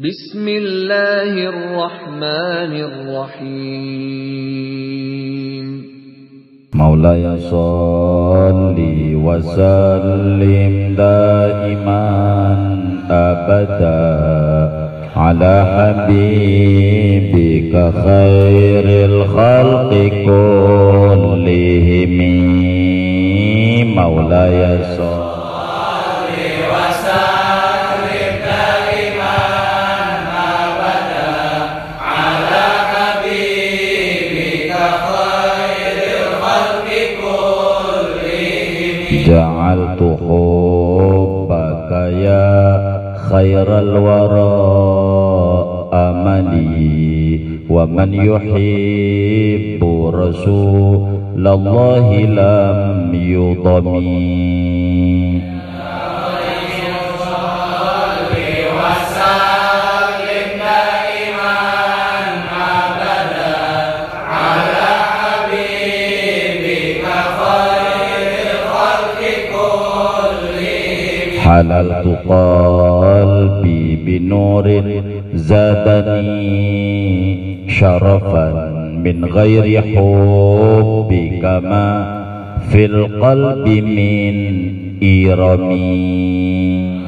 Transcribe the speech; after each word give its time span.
بسم 0.00 0.48
الله 0.48 1.32
الرحمن 1.52 2.72
الرحيم. 3.40 4.24
مولاي 6.74 7.38
صل 7.38 8.78
وسلم 9.24 10.94
دائما 10.96 12.06
أبدا 13.10 14.08
على 15.16 15.54
حبيبك 15.76 17.74
خير 18.04 18.86
الخلق 19.10 19.92
كلهم. 20.24 22.16
مولاي 23.94 24.60
صل 24.96 24.99
خير 43.30 43.78
الورى 43.78 44.50
أملي 45.92 47.40
ومن 47.70 48.14
يحب 48.14 49.82
رسول 50.14 51.46
الله 51.46 52.06
لم 52.20 53.14
يضمي 53.14 54.50
حللت 71.50 72.06
قلبي 72.28 73.96
بنور 74.06 74.82
زادني 75.34 76.50
شرفا 77.68 78.70
من 79.04 79.24
غير 79.24 79.82
حبك 79.82 81.44
ما 81.44 82.20
في 82.70 82.84
القلب 82.84 83.68
من 83.68 84.34
إيرمي 85.02 86.99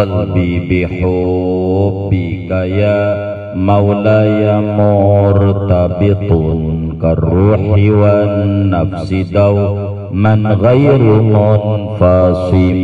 قلبي 0.00 0.58
بحبك 0.68 2.50
يا 2.50 3.00
مولاي 3.56 4.60
مرتبط 4.60 6.30
كالروح 7.02 7.60
والنفس 8.00 9.12
دوما 9.14 10.34
غير 10.62 10.98
منفصم 11.22 12.82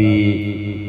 في 0.00 0.36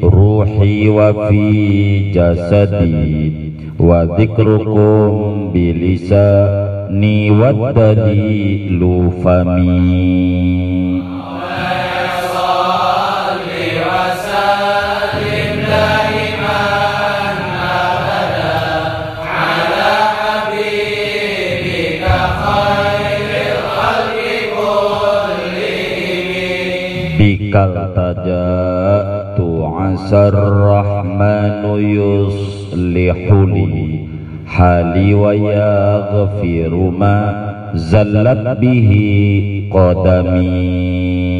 روحي 0.02 0.88
وفي 0.88 2.10
جسدي 2.12 3.32
وذكركم 3.78 5.50
بلساني 5.54 7.30
والدليل 7.30 9.10
فمي 9.24 10.68
bikal 27.18 27.74
tajatu 27.96 28.61
عسى 29.93 30.27
الرحمن 30.33 31.63
يصلح 31.97 33.19
لي 33.53 34.05
حالي 34.47 35.13
ويغفر 35.13 36.73
ما 36.99 37.19
زلت 37.75 38.57
به 38.61 38.91
قدمي. 39.73 41.33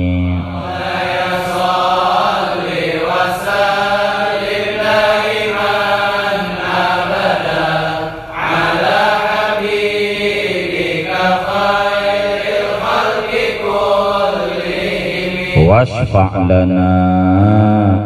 واشفع 15.67 16.37
لنا 16.37 17.22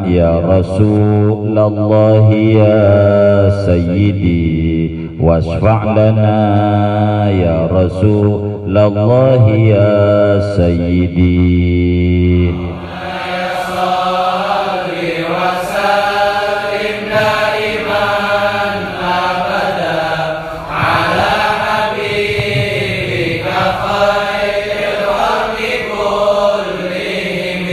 يا 0.08 0.40
رسول 0.40 1.60
الله 1.60 2.34
يا 2.34 3.50
سيدي 3.66 4.92
واشفع 5.22 5.84
لنا 5.84 7.32
يا 7.32 7.68
رسول 7.72 8.58
الله 8.78 9.50
يا 9.50 10.40
سيدي. 10.56 11.88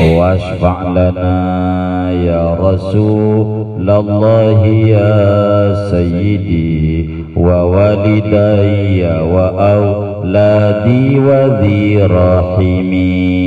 واشفع 0.01 0.83
لنا 0.83 1.74
يا 2.23 2.57
رسول 2.61 3.91
الله 3.91 4.67
يا 4.67 5.75
سيدي 5.91 7.09
ووالدي 7.37 9.03
وأولادي 9.35 11.19
وذي 11.19 12.03
رحمي. 12.03 13.45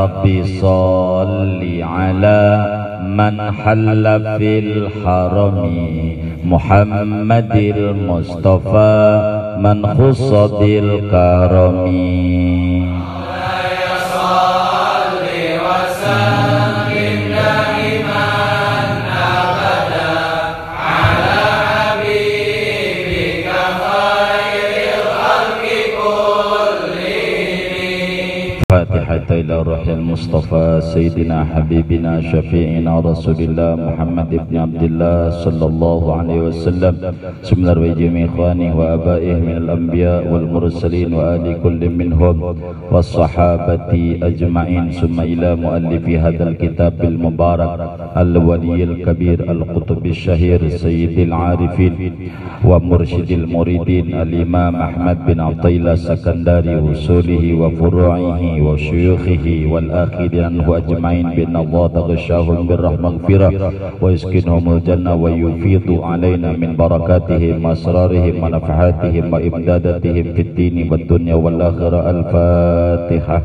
ربي 0.00 0.42
على 0.42 1.09
من 3.20 3.52
حل 3.52 4.04
في 4.38 4.58
الحرم 4.58 5.56
محمد 6.44 7.56
المصطفى 7.76 8.94
من 9.64 9.78
خص 9.86 10.30
بالكرم. 10.60 11.76
إلى 29.32 29.62
روح 29.62 29.88
المصطفى 29.88 30.80
سيدنا 30.82 31.44
حبيبنا 31.44 32.20
شفيعنا 32.20 33.00
رسول 33.00 33.38
الله 33.40 33.70
محمد 33.88 34.30
بن 34.50 34.56
عبد 34.56 34.82
الله 34.82 35.30
صلى 35.30 35.66
الله 35.66 36.02
عليه 36.16 36.40
وسلم. 36.40 36.94
ثم 37.42 37.64
جميع 38.00 38.26
إخوانه 38.26 38.70
وآبائه 38.78 39.34
من 39.34 39.56
الأنبياء 39.56 40.32
والمرسلين 40.32 41.14
وآل 41.14 41.46
كل 41.62 41.80
منهم 41.90 42.36
والصحابة 42.92 43.92
أجمعين. 44.22 44.90
ثم 44.90 45.20
إلى 45.20 45.56
مؤلف 45.56 46.04
هذا 46.08 46.44
الكتاب 46.48 46.94
المبارك 47.04 47.70
الولي 48.16 48.84
الكبير 48.84 49.38
القطب 49.52 50.06
الشهير 50.06 50.68
سيد 50.68 51.18
العارفين 51.18 51.94
ومرشد 52.64 53.30
المريدين 53.30 54.06
الإمام 54.14 54.76
أحمد 54.76 55.18
بن 55.26 55.40
عطيلة 55.40 55.92
السكندري 55.92 56.76
وصوله 56.76 57.44
وفروعه 57.54 58.42
وشيوخه 59.20 59.72
والآخرين 59.72 60.44
عنه 60.44 60.76
أجمعين 60.76 61.26
بأن 61.36 61.56
الله 61.56 61.86
تغشاهم 61.86 62.66
بالرحمة 62.66 63.10
ويسكنهم 64.02 64.64
الجنة 64.72 65.14
ويفيض 65.14 65.88
علينا 66.02 66.50
من 66.52 66.76
بركاتهم 66.76 67.64
وأسرارهم 67.64 68.34
ونفحاتهم 68.42 69.24
وإمداداتهم 69.32 70.24
في 70.34 70.42
الدين 70.42 70.92
والدنيا 70.92 71.34
والآخرة. 71.34 72.00
الفاتحة. 72.10 73.38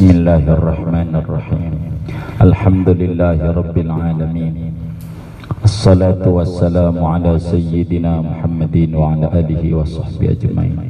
بسم 0.00 0.16
الله 0.16 0.44
الرحمن 0.56 1.12
الرحيم. 1.12 1.72
الحمد 2.40 2.88
لله 2.88 3.38
رب 3.52 3.76
العالمين. 3.76 4.72
الصلاة 5.60 6.24
والسلام 6.24 6.96
على 7.04 7.36
سيدنا 7.36 8.24
محمد 8.24 8.76
وعلى 8.96 9.26
آله 9.28 9.62
وصحبه 9.76 10.40
أجمعين. 10.40 10.80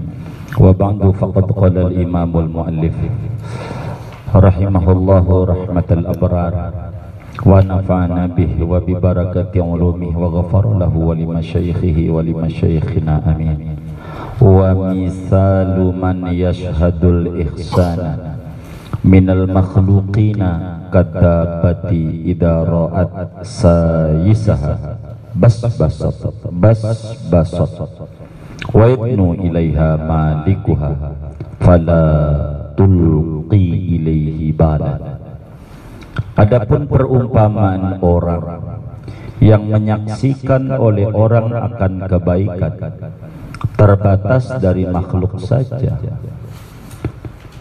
وبعد 0.62 1.02
فقد 1.10 1.46
قال 1.58 1.74
الإمام 1.90 2.32
المؤلف 2.38 2.96
رحمه 4.30 4.86
الله 4.92 5.26
رحمة 5.44 5.88
الأبرار 5.90 6.54
ونفعنا 7.50 8.22
به 8.38 8.52
وببركة 8.62 9.54
علومه 9.58 10.12
وغفر 10.22 10.64
له 10.78 10.94
ولمشايخه 10.94 11.98
ولمشايخنا 12.14 13.14
أمين. 13.26 13.58
ومثال 14.38 15.76
من 15.98 16.16
يشهد 16.30 17.02
الإحسان. 17.04 18.29
Minal 19.00 19.48
makhlukina 19.48 20.84
kadabati 20.92 22.28
idza 22.28 22.64
ra'at 22.68 23.44
sayisaha 23.44 24.74
bas 25.32 25.56
basat 25.64 26.16
bas 26.52 26.80
basat. 27.32 27.72
Wa 28.70 28.86
ibnu 28.92 29.40
ilaiha 29.40 29.96
malikuha. 29.96 30.90
Fala 31.60 32.04
tulqi 32.76 33.96
ilaihi 34.00 34.52
bala. 34.52 34.96
Adapun 36.36 36.88
perumpamaan 36.88 38.00
orang 38.00 38.64
yang 39.40 39.68
menyaksikan 39.68 40.72
oleh 40.76 41.08
orang 41.08 41.52
akan 41.52 41.92
kebaikan 42.04 42.74
terbatas 43.76 44.44
dari 44.60 44.84
makhluk 44.84 45.40
saja 45.40 45.96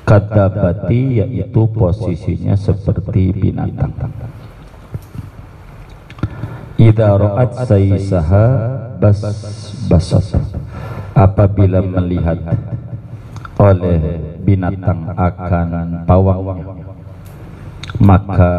kata 0.09 0.45
bati 0.49 1.21
yaitu 1.21 1.69
posisinya 1.69 2.57
seperti 2.57 3.29
binatang. 3.29 3.93
Idza 6.81 7.13
ra'at 7.13 7.51
saysaha 7.69 8.45
bas 8.97 9.21
basat. 9.85 10.41
Apabila 11.13 11.83
melihat 11.83 12.39
oleh 13.59 13.99
binatang 14.41 15.13
akan 15.13 15.67
pawangnya 16.07 16.79
maka 17.99 18.53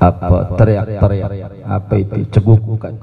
apa 0.00 0.56
teriak-teriak 0.56 1.30
apa 1.68 1.94
itu? 2.00 2.16
Cegukan 2.32 2.96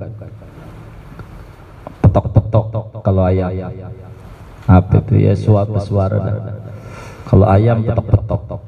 petok-petok 2.02 2.66
kalau 3.06 3.24
ayam 3.30 3.54
apa 4.66 4.98
itu 5.06 5.14
ya? 5.22 5.34
Suatu 5.38 5.78
suara 5.78 6.18
kalau 7.26 7.46
ayam 7.50 7.82
petok-petok. 7.82 8.62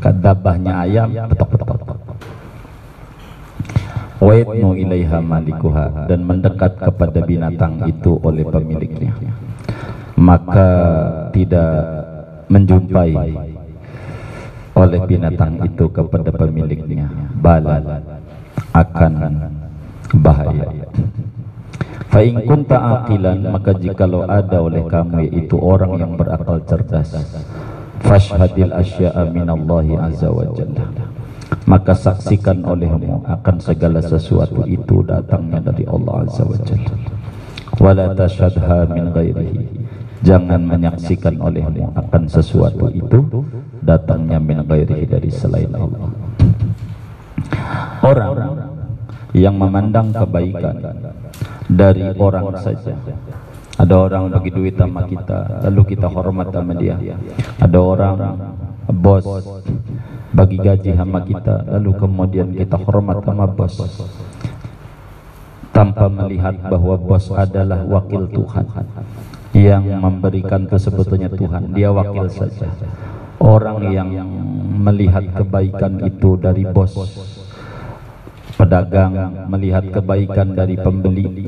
Kadabahnya 0.00 0.72
ayam 0.84 1.08
petok-petok. 1.28 1.98
Waitnu 4.18 4.74
ilaiha 4.74 5.18
malikuha. 5.20 6.08
Dan 6.08 6.24
mendekat 6.24 6.80
kepada 6.80 7.20
binatang 7.22 7.84
itu 7.84 8.16
oleh 8.24 8.44
pemiliknya. 8.48 9.12
Maka 10.18 10.70
tidak 11.30 11.72
menjumpai 12.50 13.12
oleh 14.74 15.00
binatang 15.06 15.62
itu 15.62 15.84
kepada 15.92 16.30
pemiliknya. 16.32 17.06
Bala 17.38 18.02
akan 18.72 19.12
bahaya 20.16 20.87
Fa 22.08 22.24
in 22.24 22.40
kunta 22.48 23.04
aqilan 23.04 23.52
maka 23.52 23.76
jikalau 23.76 24.24
ada 24.24 24.64
oleh 24.64 24.80
kamu 24.88 25.28
yaitu 25.28 25.60
orang 25.60 25.92
yang 26.00 26.12
berakal 26.16 26.56
cerdas. 26.64 27.12
Fashhadil 28.00 28.72
asya'a 28.72 29.28
minallahi 29.28 29.92
azza 30.00 30.32
wa 30.32 30.48
jalla. 30.56 30.88
Maka 31.68 31.92
saksikan 31.92 32.64
olehmu 32.64 33.28
akan 33.28 33.56
segala 33.60 34.00
sesuatu 34.00 34.64
itu 34.64 35.04
datangnya 35.04 35.60
dari 35.68 35.84
Allah 35.84 36.24
azza 36.24 36.48
wa 36.48 36.56
jalla. 36.64 36.92
Wala 37.76 38.16
tashhadha 38.16 38.88
min 38.88 39.12
ghairihi. 39.12 39.62
Jangan 40.24 40.64
menyaksikan 40.64 41.36
olehmu 41.36 41.92
akan 41.92 42.22
sesuatu 42.24 42.88
itu 42.88 43.20
datangnya 43.84 44.40
min 44.40 44.64
ghairihi 44.64 45.04
dari 45.04 45.28
selain 45.28 45.70
Allah. 45.76 46.08
Orang 48.00 48.32
yang 49.36 49.60
memandang 49.60 50.08
kebaikan 50.16 50.80
dari 51.68 52.04
orang 52.16 52.56
saja. 52.58 52.96
Ada 53.78 53.94
orang 53.94 54.34
bagi 54.34 54.50
duit 54.50 54.74
sama 54.74 55.06
kita, 55.06 55.62
lalu 55.70 55.94
kita 55.94 56.10
hormat 56.10 56.50
sama 56.50 56.74
dia. 56.74 56.98
Ada 57.62 57.78
orang 57.78 58.16
bos 58.90 59.22
bagi 60.34 60.58
gaji 60.58 60.98
sama 60.98 61.22
kita, 61.22 61.62
lalu 61.78 61.94
kemudian 61.94 62.48
kita 62.56 62.74
hormat 62.74 63.22
sama 63.22 63.46
bos. 63.46 63.78
Tanpa 65.70 66.10
melihat 66.10 66.58
bahwa 66.66 66.98
bos 66.98 67.30
adalah 67.30 67.86
wakil 67.86 68.26
Tuhan 68.26 68.66
yang 69.54 69.86
memberikan 70.02 70.66
kesebutnya 70.66 71.30
Tuhan, 71.30 71.70
dia 71.70 71.94
wakil 71.94 72.26
saja. 72.34 72.66
Orang 73.38 73.86
yang 73.94 74.10
melihat 74.82 75.22
kebaikan 75.38 76.02
itu 76.02 76.34
dari 76.34 76.66
bos 76.66 76.98
pedagang 78.58 79.46
melihat 79.46 79.86
kebaikan 79.86 80.58
dari 80.58 80.74
pembeli 80.74 81.46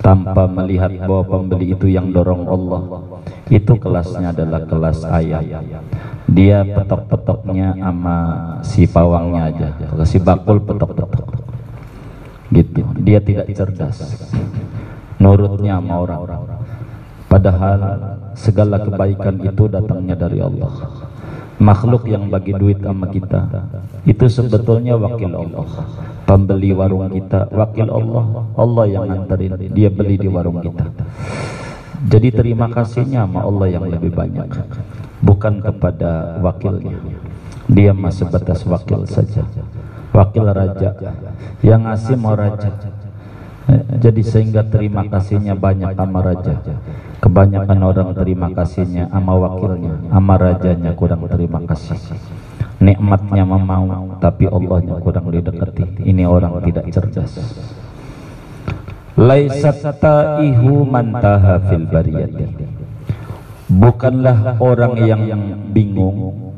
tanpa 0.00 0.48
melihat 0.48 0.88
bahwa 1.04 1.44
pembeli 1.44 1.76
itu 1.76 1.92
yang 1.92 2.08
dorong 2.08 2.48
Allah. 2.48 2.82
Itu 3.52 3.76
kelasnya 3.76 4.32
adalah 4.32 4.64
kelas 4.64 5.04
ayam 5.04 5.44
dia 6.28 6.60
petok-petoknya 6.60 7.72
sama 7.80 8.16
si 8.60 8.84
pawangnya 8.84 9.48
aja 9.48 9.68
si 10.04 10.20
bakul 10.20 10.60
petok-petok. 10.60 11.28
Gitu. 12.52 12.80
Dia 13.00 13.20
tidak 13.20 13.48
cerdas. 13.52 13.96
Nurutnya 15.20 15.80
sama 15.80 16.04
orang. 16.04 16.44
Padahal 17.28 17.80
segala 18.36 18.80
kebaikan 18.80 19.36
itu 19.44 19.68
datangnya 19.68 20.16
dari 20.16 20.40
Allah 20.40 21.07
makhluk 21.58 22.06
yang 22.06 22.30
bagi 22.30 22.54
duit 22.54 22.78
sama 22.80 23.10
kita. 23.10 23.50
Itu 24.06 24.30
sebetulnya 24.30 24.94
wakil 24.94 25.30
Allah. 25.34 25.66
Pembeli 26.24 26.70
warung 26.72 27.10
kita 27.10 27.50
wakil 27.50 27.88
Allah. 27.90 28.24
Allah 28.54 28.84
yang 28.86 29.04
nganterin 29.10 29.52
dia 29.74 29.90
beli 29.90 30.16
di 30.16 30.28
warung 30.30 30.62
kita. 30.62 30.86
Jadi 32.08 32.28
terima 32.30 32.70
kasihnya 32.70 33.26
sama 33.26 33.42
Allah 33.42 33.66
yang 33.74 33.84
lebih 33.90 34.14
banyak. 34.14 34.48
Bukan 35.18 35.60
kepada 35.60 36.38
wakilnya. 36.38 36.94
Dia 37.68 37.92
masih 37.92 38.30
sebatas 38.30 38.62
wakil 38.64 39.04
saja. 39.10 39.42
Wakil 40.14 40.46
raja. 40.46 40.94
Yang 41.60 41.80
ngasih 41.84 42.16
mau 42.16 42.38
raja. 42.38 42.70
Jadi 43.98 44.22
sehingga 44.24 44.64
terima 44.64 45.04
kasihnya 45.04 45.52
banyak 45.52 45.92
sama 45.92 46.24
raja 46.24 46.56
kebanyakan 47.18 47.78
orang 47.82 48.08
terima 48.14 48.48
kasihnya 48.54 49.10
sama 49.10 49.34
wakilnya 49.34 49.94
sama 50.10 50.34
rajanya 50.38 50.90
kurang 50.94 51.22
terima 51.26 51.60
kasih. 51.66 51.98
Nikmatnya 52.78 53.42
memau 53.42 54.16
tapi 54.22 54.46
Allahnya 54.46 55.02
kurang 55.02 55.34
didekati. 55.34 56.06
Ini 56.06 56.24
orang 56.30 56.62
tidak 56.62 56.86
cerdas. 56.94 57.34
Laisat 59.18 59.82
ta'ihu 59.98 60.86
man 60.86 61.10
taha 61.18 61.58
fil 61.66 61.90
bariyati. 61.90 62.46
Bukanlah 63.68 64.62
orang 64.62 64.94
yang 65.02 65.22
bingung 65.74 66.48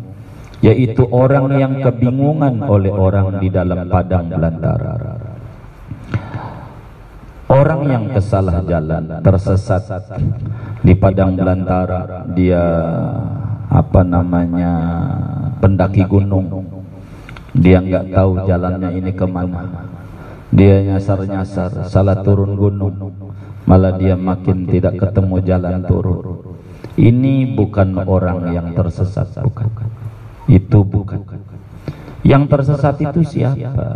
yaitu 0.61 1.09
orang 1.09 1.57
yang 1.57 1.73
kebingungan 1.81 2.61
oleh 2.69 2.93
orang 2.93 3.40
di 3.40 3.49
dalam 3.49 3.88
padang 3.88 4.29
belantara 4.29 4.95
orang 7.50 7.83
yang 7.90 8.04
kesalah 8.14 8.62
jalan 8.62 9.19
tersesat 9.26 9.83
di 10.87 10.95
padang 10.95 11.35
belantara 11.35 12.25
dia 12.30 12.62
apa 13.71 14.00
namanya 14.07 14.73
pendaki 15.59 16.07
gunung. 16.07 16.66
Dia 17.50 17.83
nggak 17.83 18.14
tahu 18.14 18.30
jalannya 18.47 18.90
ini 18.95 19.11
ke 19.11 19.26
mana. 19.26 19.90
Dia 20.54 20.83
nyasar-nyasar 20.87 21.90
salah 21.90 22.23
turun 22.23 22.54
gunung. 22.54 22.95
Malah 23.66 23.99
dia 23.99 24.14
makin 24.14 24.66
tidak 24.66 24.99
ketemu 24.99 25.37
jalan 25.42 25.83
turun. 25.87 26.19
Ini 26.99 27.54
bukan 27.54 28.02
orang 28.07 28.50
yang 28.54 28.75
tersesat 28.75 29.30
bukan. 29.42 29.71
Itu 30.47 30.83
bukan. 30.83 31.23
Yang 32.26 32.42
tersesat 32.50 32.97
itu 33.02 33.21
siapa 33.26 33.87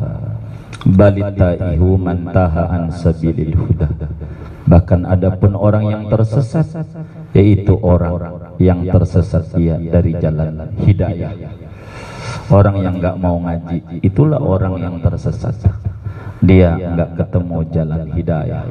balita 0.84 1.56
ihu 1.72 1.96
mantaha 1.96 2.68
an 2.68 2.92
sabilil 2.92 3.56
huda. 3.56 3.88
Bahkan 4.64 5.04
adapun 5.04 5.52
orang 5.56 5.84
yang 5.88 6.02
tersesat 6.08 6.64
yaitu 7.36 7.76
orang 7.80 8.56
yang 8.56 8.84
tersesat 8.84 9.52
ia 9.60 9.76
dari 9.76 10.16
jalan 10.16 10.72
hidayah. 10.84 11.32
Orang 12.48 12.80
yang 12.80 13.00
enggak 13.00 13.16
mau 13.16 13.40
ngaji 13.40 14.04
itulah 14.04 14.40
orang 14.40 14.80
yang 14.80 14.96
tersesat. 15.00 15.56
Dia 16.44 16.76
nggak 16.76 17.10
ketemu 17.16 17.58
jalan 17.72 18.02
hidayah. 18.12 18.64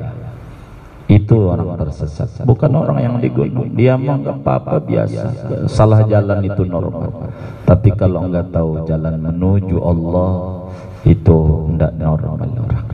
Itu 1.10 1.54
orang 1.54 1.78
tersesat. 1.78 2.42
Bukan 2.46 2.72
orang 2.74 2.98
yang 3.02 3.16
di 3.22 3.30
gunung 3.30 3.74
dia 3.78 3.94
mau 3.98 4.18
nggak 4.18 4.42
apa-apa 4.42 4.82
biasa. 4.82 5.26
Salah 5.70 6.06
jalan 6.10 6.42
itu 6.42 6.66
normal. 6.66 7.34
Tapi 7.70 7.90
kalau 7.94 8.30
nggak 8.30 8.50
tahu 8.50 8.90
jalan 8.90 9.22
menuju 9.22 9.78
Allah 9.78 10.63
itu 11.04 11.40
tidak 11.76 11.94
normal 12.00 12.48
orang 12.48 12.88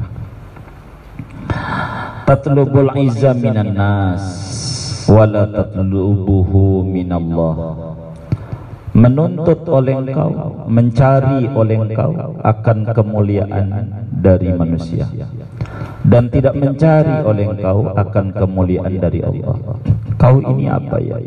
tatlubul 2.26 2.90
izza 2.98 3.34
minan 3.34 3.74
nas 3.74 4.24
wala 5.10 5.50
tatlubuhu 5.50 6.86
minallah 6.86 7.98
menuntut 8.94 9.66
oleh 9.70 9.96
engkau, 9.96 10.66
mencari 10.66 11.46
oleh 11.54 11.78
engkau 11.78 12.12
akan 12.42 12.78
kemuliaan 12.90 13.68
dari 14.10 14.50
manusia 14.54 15.06
dan 16.06 16.28
tidak 16.34 16.58
mencari 16.58 17.22
oleh 17.22 17.46
engkau 17.48 17.94
akan 17.94 18.26
kemuliaan 18.34 18.94
dari 18.98 19.22
Allah. 19.22 19.56
Kau 20.20 20.42
ini 20.42 20.68
apa 20.68 20.98
ya? 21.00 21.18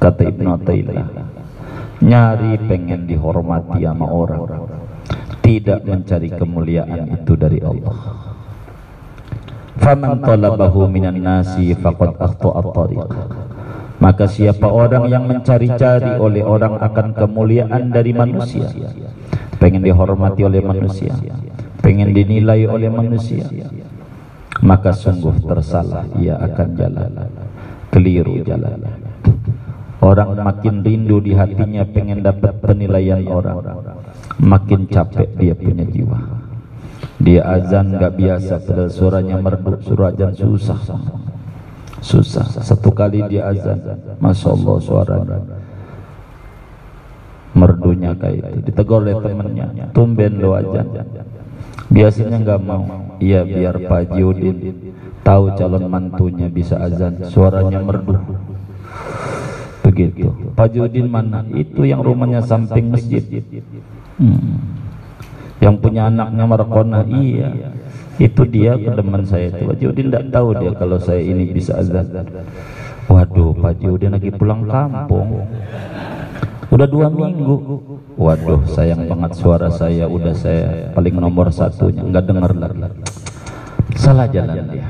Kata 0.00 0.22
Ibnu 0.26 0.48
Athaillah, 0.50 1.06
nyari 2.02 2.52
pengen 2.66 3.06
dihormati 3.06 3.86
sama 3.86 4.06
orang, 4.10 4.44
tidak 5.44 5.84
mencari 5.84 6.32
kemuliaan 6.32 7.04
itu 7.12 7.32
dari 7.36 7.60
Allah. 7.60 7.96
Faman 9.76 10.24
talabahu 10.24 10.88
minan 10.88 11.20
nasi 11.20 11.76
faqad 11.76 12.16
akhta'a 12.16 12.64
at-tariq. 12.64 13.10
Maka 14.00 14.24
siapa 14.26 14.66
orang 14.66 15.06
yang 15.12 15.28
mencari-cari 15.28 16.16
oleh 16.16 16.40
orang 16.40 16.80
akan 16.80 17.12
kemuliaan 17.12 17.92
dari 17.92 18.16
manusia. 18.16 18.72
Pengen 19.60 19.84
dihormati 19.84 20.42
oleh 20.48 20.64
manusia. 20.64 21.12
Pengen 21.84 22.16
dinilai 22.16 22.64
oleh 22.64 22.88
manusia. 22.88 23.44
Maka 24.64 24.96
sungguh 24.96 25.44
tersalah 25.44 26.08
ia 26.16 26.40
akan 26.40 26.68
jalan. 26.74 27.12
Keliru 27.92 28.40
jalan. 28.42 28.80
Orang 30.00 30.36
makin 30.36 30.84
rindu 30.84 31.20
di 31.20 31.32
hatinya 31.32 31.84
pengen 31.88 32.20
dapat 32.20 32.60
penilaian 32.60 33.24
orang 33.24 33.60
Makin 34.42 34.90
capek 34.90 35.30
dia 35.38 35.54
punya 35.54 35.86
jiwa. 35.86 36.18
Dia 37.22 37.42
azan 37.46 37.94
gak 37.94 38.18
biasa 38.18 38.58
padahal 38.60 38.90
suaranya 38.90 39.36
merdu 39.38 39.78
Suara 39.80 40.10
susah. 40.34 40.80
Susah. 42.04 42.46
Satu 42.60 42.90
kali 42.90 43.22
dia 43.30 43.48
azan 43.48 43.80
masya 44.18 44.52
Allah 44.52 44.76
suaranya 44.82 45.38
merdunya 47.54 48.12
kayak 48.18 48.58
itu. 48.58 48.58
Ditegur 48.68 49.06
oleh 49.06 49.14
temannya 49.22 49.94
tumben 49.94 50.42
lo 50.42 50.58
azan. 50.58 50.86
Biasanya 51.88 52.42
nggak 52.42 52.60
mau. 52.60 52.84
Iya 53.22 53.46
biar 53.46 53.78
Pak 53.86 54.18
Judin 54.18 54.56
tahu 55.22 55.54
calon 55.54 55.86
mantunya 55.86 56.50
bisa 56.50 56.76
azan. 56.82 57.22
Suaranya 57.30 57.78
merdu 57.80 58.18
begitu. 59.94 60.26
Pak 60.58 60.74
Judin 60.74 61.06
mana 61.06 61.46
itu 61.54 61.86
yang 61.86 62.02
rumahnya 62.02 62.42
samping 62.42 62.90
masjid. 62.90 63.22
Hmm. 64.14 64.82
yang 65.62 65.74
punya 65.80 66.06
anaknya 66.06 66.44
Markona 66.44 67.02
iya. 67.06 67.50
Itu 68.18 68.46
dia 68.46 68.74
teman 68.74 69.22
saya 69.22 69.54
itu. 69.54 69.62
Pak 69.70 69.76
Judin 69.78 70.06
tidak 70.10 70.24
tahu 70.34 70.48
dia 70.58 70.70
kalau 70.74 70.98
saya 70.98 71.22
ini 71.22 71.54
bisa 71.54 71.78
azan. 71.78 72.10
Waduh 73.06 73.54
Pak 73.54 73.78
Judin 73.78 74.18
lagi 74.18 74.34
pulang 74.34 74.66
kampung. 74.66 75.46
Udah 76.74 76.86
dua 76.90 77.06
minggu. 77.06 77.54
Waduh 78.18 78.66
sayang 78.66 79.06
banget 79.06 79.38
suara 79.38 79.70
saya. 79.70 80.10
Udah 80.10 80.34
saya 80.34 80.90
paling 80.90 81.14
nomor 81.14 81.54
satunya. 81.54 82.02
Nggak 82.02 82.24
dengar 82.26 82.50
lagi. 82.54 82.82
Salah 83.94 84.26
jalan 84.30 84.58
dia. 84.74 84.86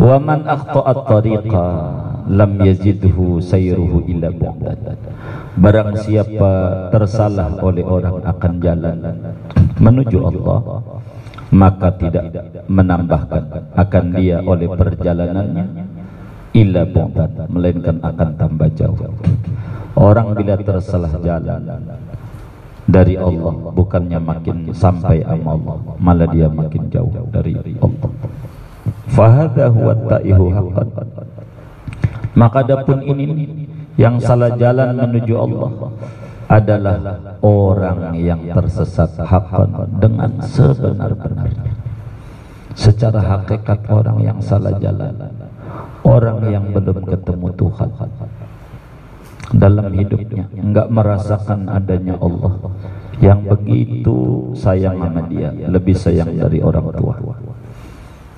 Waman 0.00 0.48
akhta'at 0.48 0.98
tariqa 1.04 1.66
lam 2.30 2.52
yazidhu 2.62 3.42
sayruhu 3.42 4.06
illa 4.06 4.30
bu'dad 4.30 4.78
barang 5.58 5.90
siapa 6.06 6.50
tersalah 6.94 7.58
oleh 7.58 7.82
orang 7.82 8.22
akan 8.22 8.52
jalan 8.62 8.98
menuju 9.82 10.18
Allah 10.22 10.58
maka 11.50 11.90
tidak 11.98 12.30
menambahkan 12.70 13.74
akan 13.74 14.04
dia 14.14 14.38
oleh 14.38 14.70
perjalanannya 14.70 15.90
illa 16.54 16.82
bu'dan 16.86 17.50
melainkan 17.50 17.98
akan 18.02 18.28
tambah 18.34 18.70
jauh. 18.74 18.98
Orang 19.98 20.34
bila 20.38 20.54
tersalah 20.58 21.10
jalan 21.22 21.62
dari 22.86 23.14
Allah 23.18 23.54
bukannya 23.74 24.18
makin 24.18 24.70
sampai 24.74 25.22
Allah 25.26 25.58
malah 25.98 26.30
dia 26.30 26.46
makin 26.50 26.90
jauh 26.90 27.10
dari 27.30 27.58
Allah. 27.58 28.10
Fahadha 29.10 29.66
huwa 29.74 29.94
ta'ihu 30.06 30.46
haqqan 30.54 30.88
maka 32.38 32.62
adapun 32.62 33.02
ini 33.02 33.48
yang 33.98 34.22
salah 34.22 34.54
jalan 34.54 34.94
menuju 34.94 35.34
Allah 35.34 35.70
adalah 36.50 36.96
orang 37.42 38.14
yang 38.18 38.42
tersesat 38.50 39.14
hakon 39.22 39.70
dengan 40.02 40.38
sebenar-benarnya. 40.42 41.74
Secara 42.74 43.18
hakikat 43.18 43.86
orang 43.90 44.18
yang 44.22 44.38
salah 44.38 44.74
jalan 44.78 45.14
orang 46.06 46.38
yang 46.48 46.64
belum 46.70 47.02
ketemu 47.06 47.48
Tuhan 47.58 47.90
dalam 49.50 49.90
hidupnya 49.90 50.44
enggak 50.54 50.88
merasakan 50.88 51.66
adanya 51.66 52.14
Allah 52.22 52.54
yang 53.18 53.42
begitu 53.44 54.50
sayang 54.54 54.96
sama 54.96 55.22
dia 55.26 55.50
lebih 55.50 55.98
sayang 55.98 56.30
dari 56.38 56.62
orang 56.62 56.88
tua. 56.94 57.14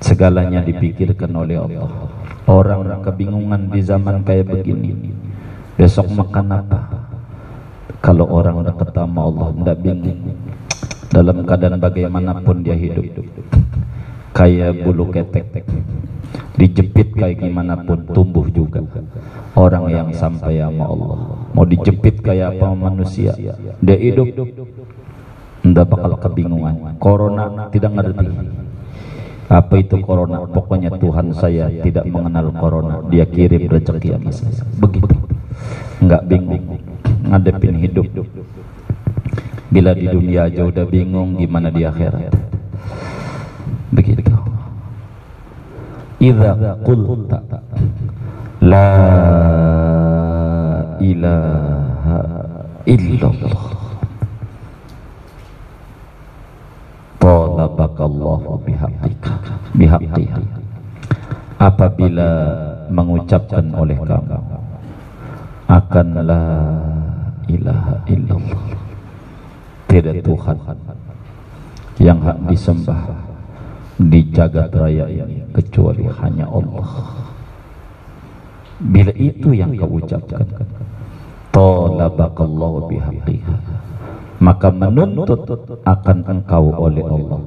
Segalanya 0.02 0.64
dipikirkan 0.66 1.30
oleh 1.30 1.62
Allah 1.62 1.86
orang 2.46 3.02
kebingungan 3.06 3.70
di 3.70 3.80
zaman 3.82 4.26
kayak 4.26 4.50
begini. 4.50 5.14
Besok 5.78 6.10
makan 6.14 6.46
apa? 6.62 6.80
Kalau 8.02 8.26
orang 8.30 8.66
udah 8.66 8.74
ketemu 8.74 9.18
Allah 9.18 9.48
tidak 9.54 9.76
bingung. 9.82 10.20
Dalam 11.12 11.36
keadaan 11.44 11.76
bagaimanapun 11.78 12.64
dia 12.64 12.74
hidup. 12.74 13.04
Kayak 14.32 14.82
bulu 14.82 15.12
ketek. 15.12 15.62
Dijepit 16.56 17.14
kayak 17.16 17.42
gimana 17.42 17.78
pun 17.84 18.06
tumbuh 18.10 18.48
juga. 18.50 18.80
Orang 19.52 19.92
yang 19.92 20.08
sampai 20.16 20.64
sama 20.64 20.88
Allah. 20.88 21.18
Mau 21.52 21.66
dijepit 21.68 22.24
kayak 22.24 22.58
apa 22.58 22.72
manusia? 22.72 23.36
Dia 23.84 23.96
hidup. 24.00 24.28
Tidak 25.62 25.86
bakal 25.86 26.18
kebingungan. 26.18 26.98
Corona 26.98 27.70
tidak 27.70 27.92
ngerti 27.94 28.26
apa 29.52 29.74
itu 29.76 30.00
corona? 30.00 30.48
Pokoknya 30.48 30.88
Tuhan 30.96 31.36
saya 31.36 31.68
tidak 31.84 32.08
mengenal 32.08 32.48
corona. 32.56 33.04
Dia 33.12 33.28
kirim 33.28 33.68
rezeki 33.68 34.16
sama 34.16 34.30
saya. 34.32 34.64
Begitu. 34.80 35.16
Enggak 36.00 36.22
bingung. 36.24 36.80
Ngadepin 37.28 37.76
hidup. 37.76 38.08
Bila 39.68 39.92
di 39.92 40.08
dunia 40.08 40.48
aja 40.48 40.64
udah 40.64 40.84
bingung 40.88 41.36
gimana 41.36 41.68
di 41.68 41.84
akhirat? 41.84 42.32
Begitu. 43.92 44.32
Idza 46.22 46.54
qulta 46.86 47.40
la 48.62 48.88
ilaha 51.02 52.20
illallah 52.86 53.71
bihaqqika 59.76 60.42
apabila 61.62 62.30
mengucapkan 62.90 63.70
oleh 63.74 63.96
kamu 63.96 64.38
akan 65.70 66.08
la 66.26 66.44
ilaha 67.48 67.94
illallah. 68.10 68.62
Tidak 69.88 70.24
Tuhan 70.24 70.56
yang 72.00 72.18
hak 72.24 72.38
disembah 72.48 73.02
di 74.00 74.20
jagat 74.32 74.72
raya 74.72 75.04
ini 75.06 75.44
kecuali 75.52 76.08
hanya 76.08 76.48
Allah. 76.48 76.88
Bila 78.82 79.12
itu 79.14 79.54
yang 79.54 79.76
kau 79.78 80.00
ucapkan 80.00 80.42
talabakallahu 81.52 82.90
bihaqqiha 82.90 83.56
maka 84.42 84.74
menuntut 84.74 85.46
akan 85.86 86.18
engkau 86.26 86.74
oleh 86.74 87.06
Allah 87.06 87.40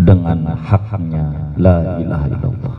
dengan 0.00 0.38
haknya 0.56 1.24
la 1.60 2.00
ilaha 2.00 2.26
illallah. 2.32 2.76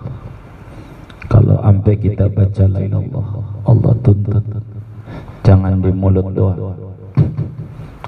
Kalau 1.29 1.57
sampai 1.61 1.93
kita 2.01 2.25
baca 2.33 2.63
la 2.65 2.79
ilallah 2.81 3.27
Allah 3.69 3.93
tuntut. 4.01 4.45
Jangan 5.45 5.85
di 5.85 5.91
mulut 5.93 6.33
doa 6.33 6.55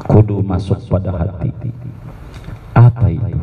kudu 0.09 0.41
masuk 0.41 0.81
pada 0.89 1.13
hati. 1.13 1.69
Apa 2.73 3.05
itu? 3.13 3.37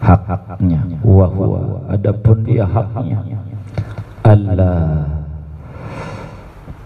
Hak-haknya 0.00 0.80
wa 1.04 1.26
huwa. 1.28 1.60
Adapun 1.92 2.40
dia 2.46 2.64
haknya. 2.64 3.20
Allah 4.24 5.04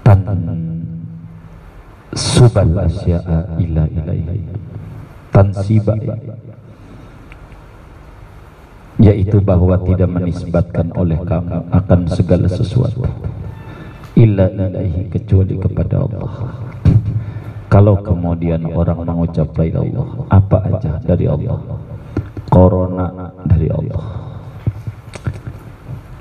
tan 0.02 0.26
subal 2.14 2.74
asya'a 2.74 3.54
ila 3.62 3.86
ilaihi 3.86 4.42
tansiba 5.30 5.94
yaitu 9.00 9.40
bahwa 9.40 9.80
tidak 9.86 10.10
menisbatkan 10.12 10.92
oleh 10.92 11.16
kamu 11.24 11.64
akan 11.72 12.00
segala 12.12 12.46
sesuatu. 12.52 13.08
Illa 14.12 14.52
ilaihi 14.52 15.08
kecuali 15.08 15.56
kepada 15.56 16.04
Allah. 16.04 16.32
Kalau 17.72 17.96
kemudian 18.04 18.66
orang 18.68 19.06
mengucap 19.08 19.56
la 19.56 19.80
Allah 19.80 20.08
apa 20.28 20.58
aja 20.68 20.92
dari 21.00 21.24
Allah? 21.24 21.56
Corona 22.52 23.32
dari 23.48 23.72
Allah. 23.72 24.04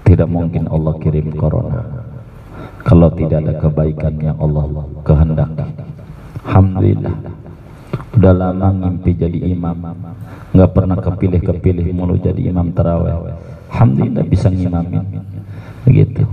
Tidak 0.07 0.29
mungkin 0.29 0.71
Allah 0.71 0.93
kirim 1.03 1.35
corona 1.35 1.98
kalau 2.83 3.11
tidak 3.11 3.43
ada 3.43 3.53
kebaikan 3.59 4.13
yang 4.23 4.37
Allah 4.39 4.63
kehendaki. 5.03 5.67
Alhamdulillah. 6.47 7.15
Udah 8.15 8.33
lama 8.33 8.67
ngimpi 8.71 9.11
jadi 9.15 9.39
imam. 9.51 9.75
Nggak 10.55 10.71
pernah 10.73 10.97
kepilih-kepilih 10.97 11.85
mulu 11.93 12.17
jadi 12.17 12.49
imam 12.49 12.73
terawih 12.73 13.35
Alhamdulillah 13.69 14.25
bisa 14.25 14.47
ngimamin. 14.49 15.03
Begitu. 15.85 16.23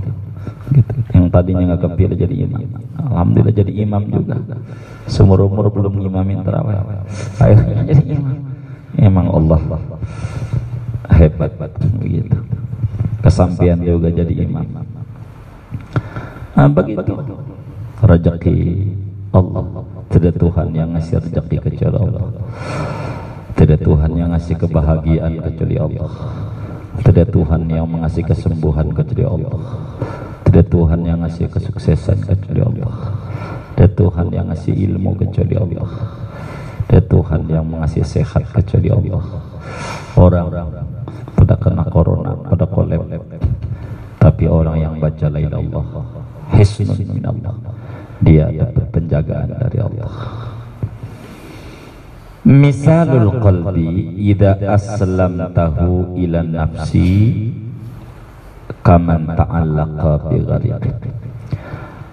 Gitu. 0.66 0.94
yang 1.14 1.30
tadinya 1.30 1.74
nggak 1.74 1.82
kepilih 1.90 2.16
jadi 2.18 2.36
imam. 2.46 2.62
Alhamdulillah 2.98 3.54
jadi 3.54 3.72
imam 3.82 4.02
juga. 4.10 4.36
Seumur 5.06 5.46
umur 5.46 5.70
belum 5.70 5.98
ngimamin 6.02 6.42
terawih 6.42 6.78
akhirnya 7.38 7.82
jadi 7.90 8.04
imam. 8.18 8.36
Emang 8.96 9.26
Allah 9.30 9.60
hebat. 11.12 11.52
Begitu. 12.00 12.38
Kesampian 13.22 13.82
juga 13.82 14.08
jadi 14.10 14.46
imam 14.46 14.86
nah, 16.56 16.68
begitu. 16.72 17.12
Rezeki 18.00 18.58
Allah. 19.36 19.64
Tidak 20.10 20.34
Tuhan 20.40 20.68
yang 20.72 20.88
ngasih 20.96 21.20
rezeki 21.20 21.56
kecuali 21.60 21.96
Allah. 22.00 22.24
Tidak 23.56 23.80
Tuhan 23.80 24.10
yang 24.16 24.28
ngasih 24.32 24.56
kebahagiaan 24.56 25.32
kecuali 25.44 25.76
Allah. 25.76 26.12
Tidak 27.04 27.26
Tuhan 27.28 27.62
yang 27.68 27.86
mengasih 27.88 28.24
kesembuhan 28.24 28.88
kecuali 28.96 29.24
Allah. 29.24 29.56
Tidak 30.48 30.66
Tuhan 30.72 31.00
yang 31.04 31.18
ngasih 31.20 31.46
kesuksesan 31.52 32.18
kecuali 32.24 32.60
Allah. 32.64 32.92
Tidak 33.76 33.92
Tuhan 33.92 34.26
yang 34.32 34.46
ngasih 34.48 34.72
ilmu 34.72 35.10
kecuali 35.20 35.54
Allah. 35.60 35.88
Tidak 36.88 37.04
Tuhan 37.12 37.40
yang 37.52 37.64
mengasih 37.68 38.04
sehat 38.04 38.44
kecuali 38.56 38.88
Allah. 38.88 39.24
Orang 40.16 40.48
pada 41.36 41.54
kena 41.60 41.84
corona 41.92 42.32
pada 42.48 42.64
kolab 42.64 43.04
tapi 44.16 44.48
orang 44.48 44.76
yang 44.80 44.94
baca 44.96 45.26
la 45.28 45.38
Allah 45.38 45.84
hisnun 46.56 46.96
minallah 47.04 47.54
dia 48.24 48.48
dapat 48.48 48.86
penjagaan 48.90 49.50
dari 49.60 49.78
Allah 49.78 50.12
Misalul 52.46 53.42
qalbi 53.42 54.22
idza 54.22 54.54
aslamtahu 54.54 56.14
ila 56.14 56.46
nafsi 56.46 57.50
kaman 58.86 59.34
ta'allaqa 59.34 60.30
bi 60.30 60.38
ghairi. 60.46 61.10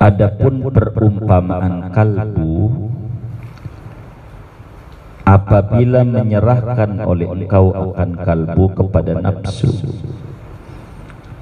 Adapun 0.01 0.73
perumpamaan 0.73 1.93
kalbu 1.93 2.89
apabila 5.21 6.01
menyerahkan 6.01 7.05
oleh 7.05 7.29
engkau 7.29 7.93
akan 7.93 8.09
kalbu 8.17 8.65
kepada 8.73 9.13
nafsu 9.21 9.69